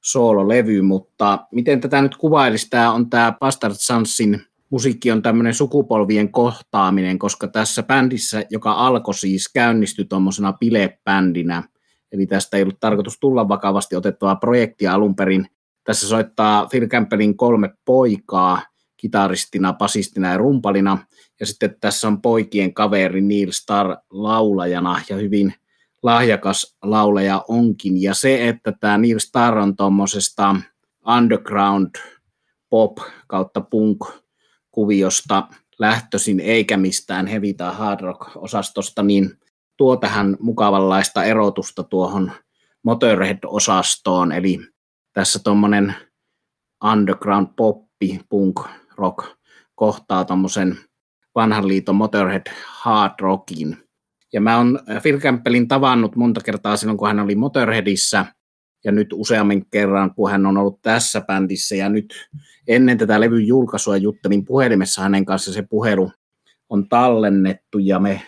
soololevy, 0.01 0.83
mutta 0.83 1.47
miten 1.53 1.81
tätä 1.81 2.03
nyt 2.03 2.17
kuvailisi, 2.17 2.71
tämä 2.71 2.93
on 2.93 3.11
tämä 3.11 3.33
Bastard 3.41 3.75
Sansin 3.77 4.43
musiikki 4.71 5.11
on 5.11 5.23
tämmöinen 5.23 5.55
sukupolvien 5.55 6.33
kohtaaminen, 6.33 7.19
koska 7.19 7.49
tässä 7.49 7.83
bändissä, 7.83 8.45
joka 8.51 8.73
alkoi 8.73 9.15
siis, 9.15 9.49
käynnistyi 9.49 10.05
tuommoisena 10.05 10.53
bilebändinä, 10.53 11.63
eli 12.13 12.27
tästä 12.27 12.57
ei 12.57 12.63
ollut 12.63 12.81
tarkoitus 12.81 13.19
tulla 13.21 13.49
vakavasti 13.49 13.97
otettavaa 13.97 14.37
projektia 14.37 14.95
alun 14.95 15.17
perin. 15.17 15.47
Tässä 15.85 16.09
soittaa 16.09 16.67
Phil 16.67 16.89
Campbellin 16.89 17.37
kolme 17.37 17.71
poikaa, 17.85 18.63
kitaristina, 18.97 19.73
basistina 19.73 20.31
ja 20.31 20.37
rumpalina. 20.39 20.99
Ja 21.41 21.47
sitten 21.47 21.77
tässä 21.81 22.09
on 22.09 22.23
poikien 22.23 22.75
kaveri 22.75 23.21
Neil 23.21 23.51
Star 23.51 23.97
laulajana 24.11 25.01
ja 25.09 25.17
hyvin 25.17 25.55
lahjakas 26.03 26.77
laulaja 26.83 27.45
onkin. 27.49 28.03
Ja 28.03 28.15
se, 28.15 28.49
että 28.49 28.73
tämä 28.81 28.99
Neil 28.99 29.19
Star 29.19 29.59
on 29.59 29.77
tuommoisesta 29.77 30.57
underground 31.17 31.91
pop 32.71 32.99
kautta 33.27 33.61
punk 33.61 33.99
kuviosta 34.71 35.49
lähtöisin 35.79 36.41
eikä 36.41 36.77
mistään 36.77 37.27
heavy 37.27 37.53
tai 37.53 37.75
hard 37.75 38.01
rock 38.01 38.37
osastosta, 38.37 39.03
niin 39.03 39.39
tuo 39.77 39.97
tähän 39.97 40.37
mukavanlaista 40.41 41.25
erotusta 41.25 41.83
tuohon 41.83 42.33
Motorhead-osastoon, 42.83 44.33
eli 44.33 44.61
tässä 45.13 45.39
tuommoinen 45.45 45.95
underground 46.85 47.47
poppi, 47.57 48.21
punk 48.29 48.61
rock 48.97 49.27
kohtaa 49.75 50.25
tuommoisen 50.25 50.79
vanhan 51.35 51.69
liiton 51.69 51.95
Motorhead 51.95 52.47
hard 52.67 53.13
rockin. 53.21 53.77
Ja 54.33 54.41
mä 54.41 54.57
oon 54.57 54.79
Phil 55.03 55.21
Campbellin 55.21 55.69
tavannut 55.69 56.17
monta 56.17 56.41
kertaa 56.41 56.77
silloin, 56.77 56.99
kun 56.99 57.09
hän 57.09 57.21
oli 57.21 57.35
Motorheadissä, 57.35 58.27
ja 58.85 58.93
nyt 58.93 59.09
useammin 59.13 59.67
kerran, 59.71 60.15
kun 60.15 60.31
hän 60.31 60.47
on 60.47 60.57
ollut 60.57 60.83
tässä 60.83 61.21
bändissä, 61.21 61.77
ja 61.77 61.89
nyt 61.89 62.29
ennen 62.69 62.99
tätä 62.99 63.21
levyn 63.21 63.47
julkaisua 63.47 63.97
juttelin 63.97 64.45
puhelimessa 64.45 65.03
hänen 65.03 65.25
kanssa, 65.25 65.53
se 65.53 65.63
puhelu 65.63 66.13
on 66.69 66.89
tallennettu, 66.89 67.79
ja 67.79 67.99
me 67.99 68.23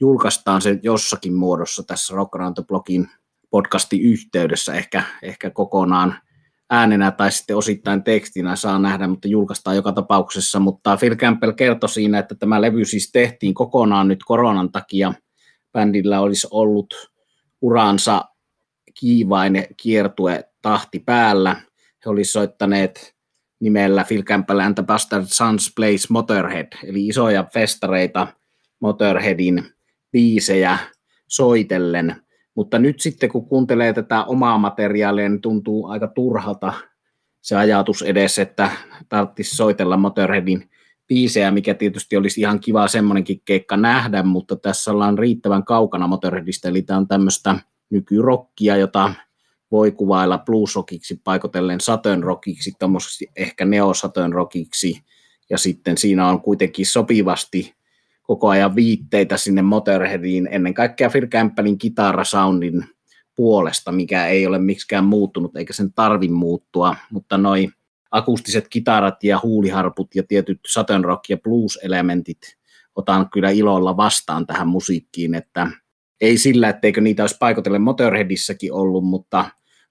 julkaistaan 0.00 0.62
se 0.62 0.78
jossakin 0.82 1.34
muodossa 1.34 1.82
tässä 1.86 2.14
Rock 2.14 2.34
Around 2.34 2.54
the 2.54 2.64
Blogin 2.68 3.08
podcastin 3.50 4.02
yhteydessä, 4.02 4.74
ehkä, 4.74 5.02
ehkä 5.22 5.50
kokonaan 5.50 6.14
äänenä 6.70 7.10
tai 7.10 7.32
sitten 7.32 7.56
osittain 7.56 8.02
tekstinä 8.02 8.56
saa 8.56 8.78
nähdä, 8.78 9.08
mutta 9.08 9.28
julkaistaan 9.28 9.76
joka 9.76 9.92
tapauksessa. 9.92 10.60
Mutta 10.60 10.96
Phil 10.96 11.16
Campbell 11.16 11.52
kertoi 11.52 11.88
siinä, 11.88 12.18
että 12.18 12.34
tämä 12.34 12.60
levy 12.60 12.84
siis 12.84 13.12
tehtiin 13.12 13.54
kokonaan 13.54 14.08
nyt 14.08 14.24
koronan 14.24 14.72
takia. 14.72 15.12
Bändillä 15.72 16.20
olisi 16.20 16.46
ollut 16.50 16.94
uransa 17.60 18.24
kiivain 19.00 19.66
kiertue 19.76 20.44
tahti 20.62 20.98
päällä. 20.98 21.56
He 22.04 22.10
olisivat 22.10 22.32
soittaneet 22.32 23.14
nimellä 23.60 24.04
Phil 24.08 24.22
Campbell 24.22 24.60
and 24.60 24.74
the 24.74 24.82
Bastard 24.82 25.24
Sons 25.26 25.72
Plays 25.76 26.10
Motorhead, 26.10 26.66
eli 26.84 27.06
isoja 27.06 27.44
festareita 27.44 28.26
Motorheadin 28.80 29.64
biisejä 30.12 30.78
soitellen– 31.28 32.16
mutta 32.58 32.78
nyt 32.78 33.00
sitten 33.00 33.28
kun 33.28 33.48
kuuntelee 33.48 33.92
tätä 33.92 34.24
omaa 34.24 34.58
materiaalia, 34.58 35.28
niin 35.28 35.40
tuntuu 35.40 35.86
aika 35.86 36.06
turhalta 36.06 36.72
se 37.40 37.56
ajatus 37.56 38.02
edes, 38.02 38.38
että 38.38 38.70
tarvitsisi 39.08 39.56
soitella 39.56 39.96
Motorheadin 39.96 40.70
biisejä, 41.08 41.50
mikä 41.50 41.74
tietysti 41.74 42.16
olisi 42.16 42.40
ihan 42.40 42.60
kiva 42.60 42.88
semmoinenkin 42.88 43.42
keikka 43.44 43.76
nähdä, 43.76 44.22
mutta 44.22 44.56
tässä 44.56 44.90
ollaan 44.90 45.18
riittävän 45.18 45.64
kaukana 45.64 46.06
Motorheadista, 46.06 46.68
eli 46.68 46.82
tämä 46.82 46.98
on 46.98 47.08
tämmöistä 47.08 47.54
nykyrokkia, 47.90 48.76
jota 48.76 49.14
voi 49.70 49.92
kuvailla 49.92 50.38
bluesrockiksi, 50.38 51.20
paikotellen 51.24 51.80
Saturn 51.80 52.22
rockiksi, 52.22 52.76
ehkä 53.36 53.64
neo 53.64 53.94
Saturn 53.94 54.32
rockiksi, 54.32 55.02
ja 55.50 55.58
sitten 55.58 55.98
siinä 55.98 56.28
on 56.28 56.40
kuitenkin 56.40 56.86
sopivasti 56.86 57.74
koko 58.22 58.48
ajan 58.48 58.76
viitteitä 58.76 59.36
sinne 59.36 59.62
Motorheadiin, 59.62 60.48
ennen 60.50 60.74
kaikkea 60.74 61.10
Phil 61.10 61.26
Campbellin 61.26 61.78
kitarasoundin 61.78 62.84
puolesta, 63.34 63.92
mikä 63.92 64.26
ei 64.26 64.46
ole 64.46 64.58
miksikään 64.58 65.04
muuttunut, 65.04 65.56
eikä 65.56 65.72
sen 65.72 65.92
tarvi 65.92 66.28
muuttua, 66.28 66.96
mutta 67.10 67.38
noi 67.38 67.68
akustiset 68.10 68.68
kitarat 68.68 69.24
ja 69.24 69.40
huuliharput 69.42 70.14
ja 70.14 70.22
tietyt 70.22 70.60
Saturn 70.68 71.04
rock 71.04 71.30
ja 71.30 71.36
blues-elementit 71.36 72.56
otan 72.94 73.30
kyllä 73.30 73.50
ilolla 73.50 73.96
vastaan 73.96 74.46
tähän 74.46 74.68
musiikkiin, 74.68 75.34
että 75.34 75.70
ei 76.20 76.38
sillä, 76.38 76.68
etteikö 76.68 77.00
niitä 77.00 77.22
olisi 77.22 77.36
paikotellen 77.40 77.82
Motorheadissakin 77.82 78.72
ollut, 78.72 79.04
mutta, 79.04 79.44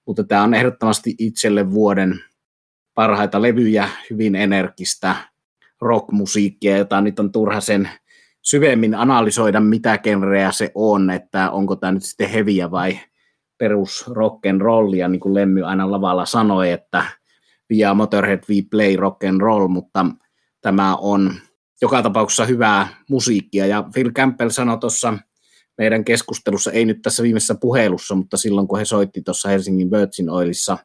mutta 0.06 0.24
tämä 0.24 0.42
on 0.42 0.54
ehdottomasti 0.54 1.14
itselle 1.18 1.70
vuoden 1.70 2.20
parhaita 2.94 3.42
levyjä, 3.42 3.88
hyvin 4.10 4.34
energistä 4.34 5.16
rockmusiikkia, 5.80 6.76
jota 6.76 7.00
nyt 7.00 7.18
on 7.18 7.32
turha 7.32 7.60
sen 7.60 7.88
syvemmin 8.42 8.94
analysoida, 8.94 9.60
mitä 9.60 9.98
genreä 9.98 10.52
se 10.52 10.70
on, 10.74 11.10
että 11.10 11.50
onko 11.50 11.76
tämä 11.76 11.92
nyt 11.92 12.04
sitten 12.04 12.30
heviä 12.30 12.70
vai 12.70 12.98
perus 13.58 14.04
rock 14.08 14.46
and 14.46 14.60
rollia, 14.60 15.08
niin 15.08 15.20
kuin 15.20 15.34
Lemmy 15.34 15.64
aina 15.64 15.90
lavalla 15.90 16.26
sanoi, 16.26 16.70
että 16.70 17.04
via 17.68 17.94
Motorhead 17.94 18.40
we 18.50 18.56
play 18.70 18.96
rock 18.96 19.24
and 19.24 19.40
roll, 19.40 19.68
mutta 19.68 20.06
tämä 20.60 20.96
on 20.96 21.34
joka 21.82 22.02
tapauksessa 22.02 22.44
hyvää 22.44 22.88
musiikkia. 23.10 23.66
Ja 23.66 23.84
Phil 23.92 24.12
Campbell 24.12 24.50
sanoi 24.50 24.78
tuossa 24.78 25.18
meidän 25.78 26.04
keskustelussa, 26.04 26.72
ei 26.72 26.84
nyt 26.84 27.02
tässä 27.02 27.22
viimeisessä 27.22 27.54
puhelussa, 27.54 28.14
mutta 28.14 28.36
silloin 28.36 28.68
kun 28.68 28.78
he 28.78 28.84
soitti 28.84 29.22
tuossa 29.22 29.48
Helsingin 29.48 29.90
Virgin 29.90 30.30
Oilissa 30.30 30.78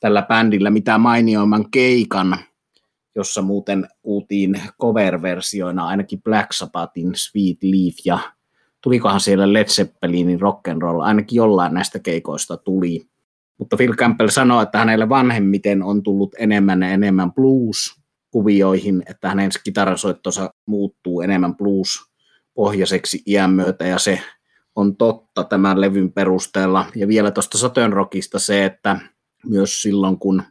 tällä 0.00 0.22
bändillä 0.22 0.70
mitä 0.70 0.98
mainioimman 0.98 1.70
keikan, 1.70 2.38
jossa 3.14 3.42
muuten 3.42 3.88
kuultiin 4.02 4.62
cover-versioina 4.82 5.86
ainakin 5.86 6.22
Black 6.22 6.52
Sabbathin 6.52 7.12
Sweet 7.14 7.58
Leaf 7.62 7.94
ja 8.04 8.18
tulikohan 8.80 9.20
siellä 9.20 9.52
Led 9.52 9.66
Zeppelinin 9.66 10.40
rock 10.40 10.68
and 10.68 10.82
roll, 10.82 11.00
ainakin 11.00 11.36
jollain 11.36 11.74
näistä 11.74 11.98
keikoista 11.98 12.56
tuli. 12.56 13.08
Mutta 13.58 13.76
Phil 13.76 13.94
Campbell 13.94 14.28
sanoi, 14.28 14.62
että 14.62 14.78
hänelle 14.78 15.08
vanhemmiten 15.08 15.82
on 15.82 16.02
tullut 16.02 16.34
enemmän 16.38 16.82
ja 16.82 16.88
enemmän 16.88 17.32
blues-kuvioihin, 17.32 19.02
että 19.10 19.28
hänen 19.28 19.50
kitarasoittonsa 19.64 20.50
muuttuu 20.66 21.20
enemmän 21.20 21.56
blues-pohjaiseksi 21.56 23.22
iän 23.26 23.50
myötä, 23.50 23.86
ja 23.86 23.98
se 23.98 24.20
on 24.78 24.96
totta 24.96 25.44
tämän 25.44 25.80
levyn 25.80 26.12
perusteella. 26.12 26.86
Ja 26.96 27.08
vielä 27.08 27.30
tuosta 27.30 27.58
Saturn 27.58 27.92
Rockista 27.92 28.38
se, 28.38 28.64
että 28.64 29.00
myös 29.46 29.82
silloin 29.82 30.18
kun 30.18 30.42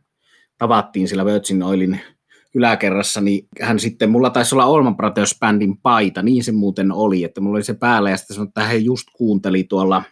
tavattiin 0.58 1.08
sillä 1.08 1.26
Virgin 1.26 1.63
Oilin 1.63 2.02
yläkerrassa, 2.54 3.22
niin 3.22 3.48
hän 3.62 3.80
sitten, 3.80 4.10
mulla 4.10 4.30
taisi 4.30 4.56
olla 4.56 4.66
Olman 4.66 4.98
Brothers 4.98 5.36
Bandin 5.40 5.78
paita, 5.78 6.22
niin 6.22 6.44
se 6.44 6.52
muuten 6.52 6.92
oli, 6.92 7.24
että 7.24 7.42
mulla 7.42 7.56
oli 7.56 7.63
se 7.63 7.74
päällä 7.74 8.10
ja 8.10 8.18
sitten 8.18 8.36
sanoi, 8.36 8.48
että 8.48 8.63
hän 8.63 8.86
just 8.86 9.08
kuunteli 9.13 9.63
tuolla 9.63 10.04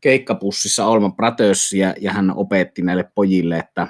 keikkapussissa 0.00 0.86
Olman 0.86 1.16
Brothersia 1.16 1.94
ja 2.00 2.12
hän 2.12 2.36
opetti 2.36 2.82
näille 2.82 3.10
pojille, 3.14 3.58
että 3.58 3.88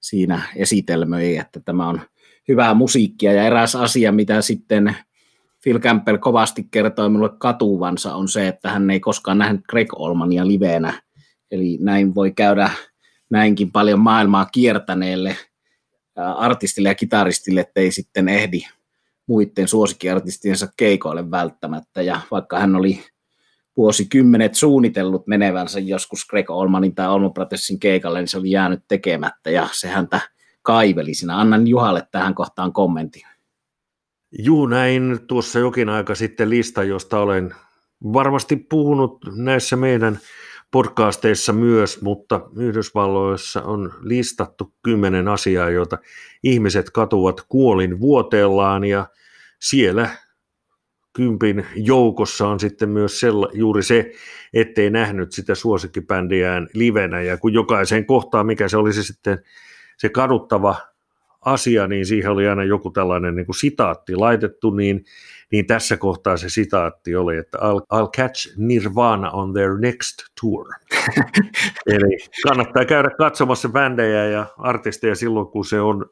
siinä 0.00 0.42
esitelmöi, 0.56 1.36
että 1.36 1.60
tämä 1.60 1.88
on 1.88 2.00
hyvää 2.48 2.74
musiikkia 2.74 3.32
ja 3.32 3.42
eräs 3.42 3.76
asia, 3.76 4.12
mitä 4.12 4.42
sitten 4.42 4.96
Phil 5.62 5.78
Campbell 5.78 6.16
kovasti 6.16 6.68
kertoi 6.70 7.08
minulle 7.08 7.30
katuvansa 7.38 8.14
on 8.14 8.28
se, 8.28 8.48
että 8.48 8.70
hän 8.70 8.90
ei 8.90 9.00
koskaan 9.00 9.38
nähnyt 9.38 9.60
Greg 9.68 9.88
Olmania 9.96 10.46
liveenä, 10.46 11.02
eli 11.50 11.78
näin 11.80 12.14
voi 12.14 12.32
käydä 12.32 12.70
näinkin 13.30 13.72
paljon 13.72 14.00
maailmaa 14.00 14.44
kiertäneelle 14.44 15.36
artistille 16.36 16.88
ja 16.88 16.94
kitaristille, 16.94 17.60
ettei 17.60 17.90
sitten 17.90 18.28
ehdi 18.28 18.60
muiden 19.26 19.68
suosikkiartistiensa 19.68 20.68
keikoille 20.76 21.30
välttämättä. 21.30 22.02
Ja 22.02 22.20
vaikka 22.30 22.58
hän 22.60 22.76
oli 22.76 23.00
vuosikymmenet 23.76 24.54
suunnitellut 24.54 25.26
menevänsä 25.26 25.80
joskus 25.80 26.26
Greg 26.26 26.50
Olmanin 26.50 26.94
tai 26.94 27.08
Olmo 27.08 27.30
Protessin 27.30 27.80
keikalle, 27.80 28.18
niin 28.18 28.28
se 28.28 28.38
oli 28.38 28.50
jäänyt 28.50 28.80
tekemättä 28.88 29.50
ja 29.50 29.68
se 29.72 29.88
häntä 29.88 30.20
kaiveli 30.62 31.14
siinä. 31.14 31.40
Annan 31.40 31.66
Juhalle 31.66 32.08
tähän 32.12 32.34
kohtaan 32.34 32.72
kommentin. 32.72 33.22
Juu, 34.32 34.66
näin 34.66 35.18
tuossa 35.26 35.58
jokin 35.58 35.88
aika 35.88 36.14
sitten 36.14 36.50
lista, 36.50 36.84
josta 36.84 37.18
olen 37.18 37.54
varmasti 38.12 38.56
puhunut 38.56 39.18
näissä 39.36 39.76
meidän 39.76 40.18
podcasteissa 40.70 41.52
myös, 41.52 42.02
mutta 42.02 42.40
Yhdysvalloissa 42.56 43.62
on 43.62 43.94
listattu 44.02 44.74
kymmenen 44.82 45.28
asiaa, 45.28 45.70
joita 45.70 45.98
ihmiset 46.42 46.90
katuvat 46.90 47.40
kuolin 47.48 48.00
vuoteellaan 48.00 48.84
ja 48.84 49.06
siellä 49.60 50.10
kympin 51.12 51.66
joukossa 51.74 52.48
on 52.48 52.60
sitten 52.60 52.88
myös 52.88 53.20
sella, 53.20 53.48
juuri 53.52 53.82
se, 53.82 54.12
ettei 54.54 54.90
nähnyt 54.90 55.32
sitä 55.32 55.54
suosikkibändiään 55.54 56.68
livenä 56.74 57.22
ja 57.22 57.36
kun 57.36 57.52
jokaiseen 57.52 58.06
kohtaan, 58.06 58.46
mikä 58.46 58.68
se 58.68 58.76
olisi 58.76 59.02
sitten 59.02 59.38
se 59.96 60.08
kaduttava 60.08 60.76
asia, 61.40 61.86
niin 61.86 62.06
siihen 62.06 62.30
oli 62.30 62.48
aina 62.48 62.64
joku 62.64 62.90
tällainen 62.90 63.36
niin 63.36 63.46
kuin 63.46 63.56
sitaatti 63.56 64.16
laitettu, 64.16 64.70
niin 64.70 65.04
niin 65.52 65.66
tässä 65.66 65.96
kohtaa 65.96 66.36
se 66.36 66.48
sitaatti 66.48 67.16
oli, 67.16 67.36
että 67.36 67.58
I'll, 67.58 67.80
I'll 67.94 68.10
catch 68.16 68.54
Nirvana 68.56 69.30
on 69.30 69.52
their 69.52 69.78
next 69.78 70.16
tour. 70.40 70.66
Eli 71.94 72.18
kannattaa 72.42 72.84
käydä 72.84 73.10
katsomassa 73.10 73.68
bändejä 73.68 74.26
ja 74.26 74.46
artisteja 74.58 75.14
silloin, 75.14 75.46
kun 75.46 75.64
se 75.64 75.80
on 75.80 76.10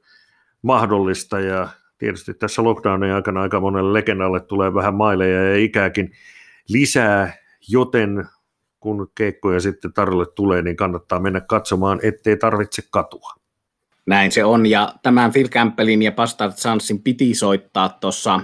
mahdollista 0.63 1.41
ja 1.41 1.69
tietysti 1.99 2.35
tässä 2.35 2.65
lockdownin 2.65 3.13
aikana 3.13 3.43
aika 3.43 3.61
monelle 3.61 3.93
legendalle 3.93 4.41
tulee 4.41 4.75
vähän 4.75 4.95
maileja 4.95 5.51
ja 5.51 5.57
ikääkin 5.57 6.13
lisää, 6.69 7.33
joten 7.69 8.25
kun 8.81 9.11
keikkoja 9.15 9.61
sitten 9.61 9.93
tarjolle 9.93 10.27
tulee, 10.35 10.63
niin 10.63 10.77
kannattaa 10.77 11.21
mennä 11.21 11.41
katsomaan, 11.41 12.01
ettei 12.03 12.37
tarvitse 12.37 12.83
katua. 12.91 13.46
Näin 14.07 14.33
se 14.33 14.45
on, 14.45 14.67
ja 14.67 14.95
tämän 15.03 15.33
Phil 15.33 15.49
Campbellin 15.49 16.03
ja 16.03 16.13
Bastard 16.13 16.53
Sansin 16.57 17.03
piti 17.03 17.35
soittaa 17.35 17.89
tuossa 17.89 18.41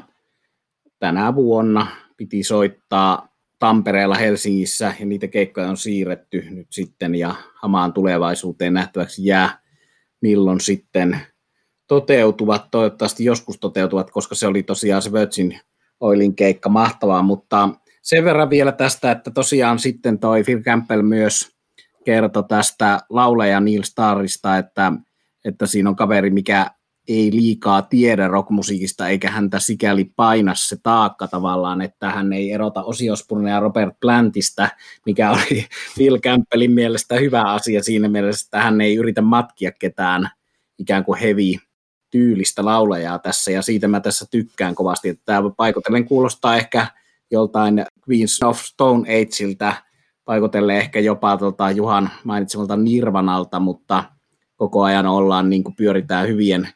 tänä 0.98 1.34
vuonna. 1.34 1.86
Piti 2.16 2.42
soittaa 2.42 3.28
Tampereella 3.58 4.14
Helsingissä 4.14 4.94
ja 5.00 5.06
niitä 5.06 5.28
keikkoja 5.28 5.68
on 5.68 5.76
siirretty 5.76 6.46
nyt 6.50 6.66
sitten 6.70 7.14
ja 7.14 7.34
hamaan 7.54 7.92
tulevaisuuteen 7.92 8.74
nähtäväksi 8.74 9.26
jää, 9.26 9.58
milloin 10.20 10.60
sitten 10.60 11.20
toteutuvat, 11.86 12.70
toivottavasti 12.70 13.24
joskus 13.24 13.58
toteutuvat, 13.58 14.10
koska 14.10 14.34
se 14.34 14.46
oli 14.46 14.62
tosiaan 14.62 15.02
se 15.02 15.12
Virgin 15.12 15.60
Oilin 16.00 16.36
keikka. 16.36 16.68
Mahtavaa, 16.68 17.22
mutta 17.22 17.68
sen 18.02 18.24
verran 18.24 18.50
vielä 18.50 18.72
tästä, 18.72 19.10
että 19.10 19.30
tosiaan 19.30 19.78
sitten 19.78 20.18
toi 20.18 20.44
Phil 20.44 20.62
Campbell 20.62 21.02
myös 21.02 21.56
kertoi 22.04 22.44
tästä 22.48 23.00
lauleja 23.10 23.60
Neil 23.60 23.82
Starrista, 23.82 24.58
että 24.58 24.92
että 25.44 25.66
siinä 25.66 25.90
on 25.90 25.96
kaveri, 25.96 26.30
mikä 26.30 26.70
ei 27.08 27.32
liikaa 27.32 27.82
tiedä 27.82 28.28
rockmusiikista, 28.28 29.08
eikä 29.08 29.30
häntä 29.30 29.58
sikäli 29.58 30.04
paina 30.16 30.52
se 30.54 30.76
taakka 30.82 31.28
tavallaan, 31.28 31.82
että 31.82 32.10
hän 32.10 32.32
ei 32.32 32.52
erota 32.52 32.82
Osiospunen 32.82 33.50
ja 33.50 33.60
Robert 33.60 33.94
Plantista, 34.00 34.68
mikä 35.06 35.30
oli 35.30 35.66
Phil 35.96 36.18
Campbellin 36.18 36.70
mielestä 36.70 37.14
hyvä 37.14 37.42
asia 37.42 37.82
siinä 37.82 38.08
mielessä, 38.08 38.46
että 38.46 38.60
hän 38.60 38.80
ei 38.80 38.96
yritä 38.96 39.22
matkia 39.22 39.72
ketään 39.72 40.30
ikään 40.78 41.04
kuin 41.04 41.18
heavy 41.20 41.54
tyylistä 42.10 42.64
laulajaa 42.64 43.18
tässä, 43.18 43.50
ja 43.50 43.62
siitä 43.62 43.88
mä 43.88 44.00
tässä 44.00 44.26
tykkään 44.30 44.74
kovasti, 44.74 45.08
että 45.08 45.22
tämä 45.24 45.50
paikotellen 45.56 46.04
kuulostaa 46.04 46.56
ehkä 46.56 46.86
joltain 47.30 47.84
Queens 48.08 48.42
of 48.42 48.58
Stone 48.58 49.08
Ageiltä, 49.08 49.74
paikotellen 50.24 50.76
ehkä 50.76 51.00
jopa 51.00 51.36
tuota 51.36 51.70
Juhan 51.70 52.10
mainitsemalta 52.24 52.76
Nirvanalta, 52.76 53.60
mutta 53.60 54.04
koko 54.62 54.82
ajan 54.82 55.06
ollaan, 55.06 55.50
niin 55.50 55.64
kuin 55.64 55.76
pyöritään 55.76 56.28
hyvien 56.28 56.68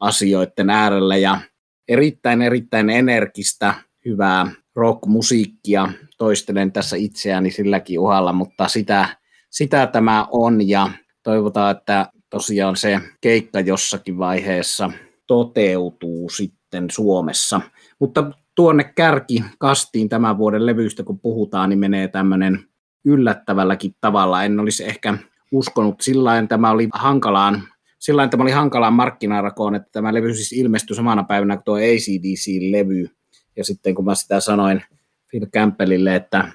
asioiden 0.00 0.70
äärellä 0.70 1.16
ja 1.16 1.40
erittäin 1.88 2.42
erittäin 2.42 2.90
energistä, 2.90 3.74
hyvää 4.04 4.50
rockmusiikkia. 4.76 5.92
Toistelen 6.18 6.72
tässä 6.72 6.96
itseäni 6.96 7.50
silläkin 7.50 8.00
uhalla, 8.00 8.32
mutta 8.32 8.68
sitä, 8.68 9.08
sitä 9.50 9.86
tämä 9.86 10.26
on 10.30 10.68
ja 10.68 10.90
toivotaan, 11.22 11.76
että 11.76 12.06
tosiaan 12.30 12.76
se 12.76 13.00
keikka 13.20 13.60
jossakin 13.60 14.18
vaiheessa 14.18 14.90
toteutuu 15.26 16.30
sitten 16.30 16.86
Suomessa. 16.90 17.60
Mutta 17.98 18.30
tuonne 18.54 18.84
kärki 18.84 19.44
kastiin 19.58 20.08
tämän 20.08 20.38
vuoden 20.38 20.66
levyistä, 20.66 21.02
kun 21.02 21.20
puhutaan, 21.20 21.68
niin 21.68 21.78
menee 21.78 22.08
tämmöinen 22.08 22.64
yllättävälläkin 23.04 23.94
tavalla. 24.00 24.44
En 24.44 24.60
olisi 24.60 24.84
ehkä 24.84 25.18
uskonut 25.52 26.00
sillä 26.00 26.46
tämä 26.48 26.70
oli 26.70 26.88
hankalaan 26.92 27.62
sillä 27.98 28.28
tämä 28.28 28.42
oli 28.42 28.50
hankalaan 28.50 28.92
markkinarakoon, 28.92 29.74
että 29.74 29.88
tämä 29.92 30.14
levy 30.14 30.34
siis 30.34 30.52
ilmestyi 30.52 30.96
samana 30.96 31.22
päivänä 31.22 31.56
kuin 31.56 31.64
tuo 31.64 31.76
ACDC-levy. 31.76 33.10
Ja 33.56 33.64
sitten 33.64 33.94
kun 33.94 34.04
mä 34.04 34.14
sitä 34.14 34.40
sanoin 34.40 34.82
Phil 35.30 35.46
Campbellille, 35.46 36.14
että 36.14 36.52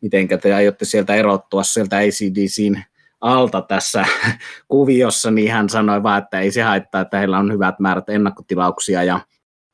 miten 0.00 0.28
te 0.28 0.54
aiotte 0.54 0.84
sieltä 0.84 1.14
erottua 1.14 1.62
sieltä 1.62 1.96
ACDCin 1.96 2.84
alta 3.20 3.62
tässä 3.62 4.06
kuviossa, 4.68 5.30
niin 5.30 5.52
hän 5.52 5.68
sanoi 5.68 6.02
vaan, 6.02 6.22
että 6.22 6.40
ei 6.40 6.50
se 6.50 6.62
haittaa, 6.62 7.00
että 7.00 7.18
heillä 7.18 7.38
on 7.38 7.52
hyvät 7.52 7.78
määrät 7.80 8.08
ennakkotilauksia 8.08 9.02
ja 9.02 9.20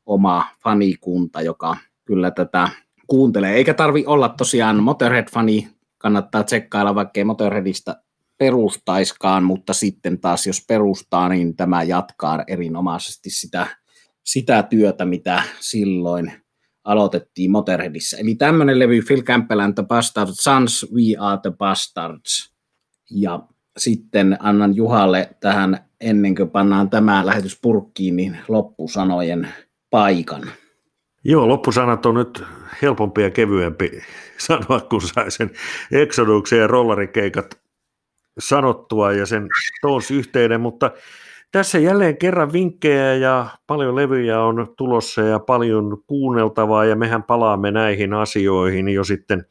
oma 0.06 0.44
fanikunta, 0.62 1.42
joka 1.42 1.76
kyllä 2.04 2.30
tätä 2.30 2.68
kuuntelee. 3.06 3.54
Eikä 3.54 3.74
tarvi 3.74 4.04
olla 4.06 4.28
tosiaan 4.28 4.82
Motorhead-fani, 4.82 5.68
kannattaa 5.98 6.44
tsekkailla, 6.44 6.94
vaikkei 6.94 7.24
Motorheadista 7.24 7.96
perustaiskaan, 8.38 9.44
mutta 9.44 9.72
sitten 9.72 10.20
taas 10.20 10.46
jos 10.46 10.64
perustaa, 10.68 11.28
niin 11.28 11.56
tämä 11.56 11.82
jatkaa 11.82 12.44
erinomaisesti 12.46 13.30
sitä, 13.30 13.66
sitä 14.24 14.62
työtä, 14.62 15.04
mitä 15.04 15.42
silloin 15.60 16.32
aloitettiin 16.84 17.50
Motorheadissa. 17.50 18.16
Eli 18.16 18.34
tämmöinen 18.34 18.78
levy 18.78 19.02
Phil 19.02 19.22
Campbell 19.22 19.60
and 19.60 19.74
the 19.74 19.82
Bastard 19.82 20.30
Sons, 20.32 20.86
We 20.94 21.16
Are 21.18 21.40
the 21.42 21.50
Bastards. 21.50 22.52
Ja 23.10 23.40
sitten 23.76 24.36
annan 24.40 24.76
Juhalle 24.76 25.30
tähän, 25.40 25.78
ennen 26.00 26.34
kuin 26.34 26.50
pannaan 26.50 26.90
tämä 26.90 27.26
lähetys 27.26 27.58
purkkiin, 27.62 28.16
niin 28.16 28.38
loppusanojen 28.48 29.48
paikan. 29.90 30.42
Joo, 31.24 31.48
loppusanat 31.48 32.06
on 32.06 32.14
nyt 32.14 32.42
helpompi 32.82 33.22
ja 33.22 33.30
kevyempi 33.30 33.90
sanoa, 34.38 34.80
kun 34.80 35.02
sai 35.02 35.30
sen 35.30 35.50
Exoduksen 35.92 36.58
ja 36.58 36.66
rollarikeikat 36.66 37.67
sanottua 38.38 39.12
ja 39.12 39.26
sen 39.26 39.48
Stones 39.78 40.10
yhteyden, 40.10 40.60
mutta 40.60 40.90
tässä 41.52 41.78
jälleen 41.78 42.16
kerran 42.16 42.52
vinkkejä 42.52 43.14
ja 43.14 43.46
paljon 43.66 43.96
levyjä 43.96 44.40
on 44.40 44.74
tulossa 44.76 45.20
ja 45.20 45.38
paljon 45.38 46.02
kuunneltavaa 46.06 46.84
ja 46.84 46.96
mehän 46.96 47.22
palaamme 47.22 47.70
näihin 47.70 48.14
asioihin 48.14 48.88
jo 48.88 49.04
sitten 49.04 49.44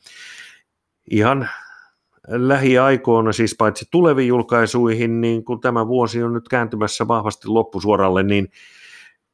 ihan 1.11 1.49
lähiaikoina, 2.27 3.31
siis 3.31 3.55
paitsi 3.57 3.85
tuleviin 3.91 4.27
julkaisuihin, 4.27 5.21
niin 5.21 5.45
kun 5.45 5.59
tämä 5.59 5.87
vuosi 5.87 6.23
on 6.23 6.33
nyt 6.33 6.49
kääntymässä 6.49 7.07
vahvasti 7.07 7.47
loppusuoralle, 7.47 8.23
niin 8.23 8.47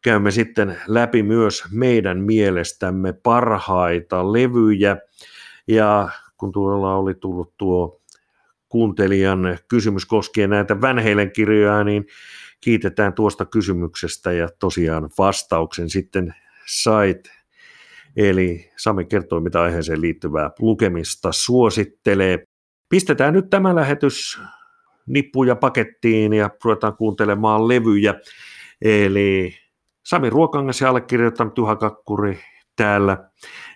käymme 0.03 0.31
sitten 0.31 0.77
läpi 0.87 1.23
myös 1.23 1.63
meidän 1.71 2.21
mielestämme 2.21 3.13
parhaita 3.13 4.33
levyjä. 4.33 4.97
Ja 5.67 6.09
kun 6.37 6.51
tuolla 6.51 6.95
oli 6.95 7.13
tullut 7.13 7.53
tuo 7.57 8.01
kuuntelijan 8.73 9.57
kysymys 9.67 10.05
koskien 10.05 10.49
näitä 10.49 10.81
Van 10.81 10.97
kirjoja, 11.33 11.83
niin 11.83 12.05
kiitetään 12.61 13.13
tuosta 13.13 13.45
kysymyksestä 13.45 14.31
ja 14.31 14.49
tosiaan 14.59 15.09
vastauksen 15.17 15.89
sitten 15.89 16.35
sait. 16.65 17.31
Eli 18.17 18.71
Sami 18.77 19.05
kertoi, 19.05 19.41
mitä 19.41 19.61
aiheeseen 19.61 20.01
liittyvää 20.01 20.51
lukemista 20.59 21.31
suosittelee. 21.31 22.43
Pistetään 22.89 23.33
nyt 23.33 23.49
tämä 23.49 23.75
lähetys 23.75 24.39
nippuja 25.07 25.55
pakettiin 25.55 26.33
ja 26.33 26.49
ruvetaan 26.63 26.97
kuuntelemaan 26.97 27.67
levyjä. 27.67 28.13
Eli 28.81 29.55
Sami 30.03 30.29
Ruokangas 30.29 30.81
ja 30.81 30.89
allekirjoittanut 30.89 31.57
Juha 31.57 31.75
Kakkuri 31.75 32.39
täällä. 32.75 33.29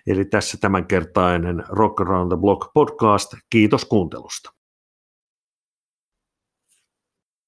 Eli 0.06 0.24
tässä 0.24 0.58
tämänkertainen 0.60 1.64
Rock 1.68 2.00
Around 2.00 2.32
the 2.32 2.40
Block 2.40 2.72
podcast. 2.74 3.34
Kiitos 3.50 3.84
kuuntelusta. 3.84 4.57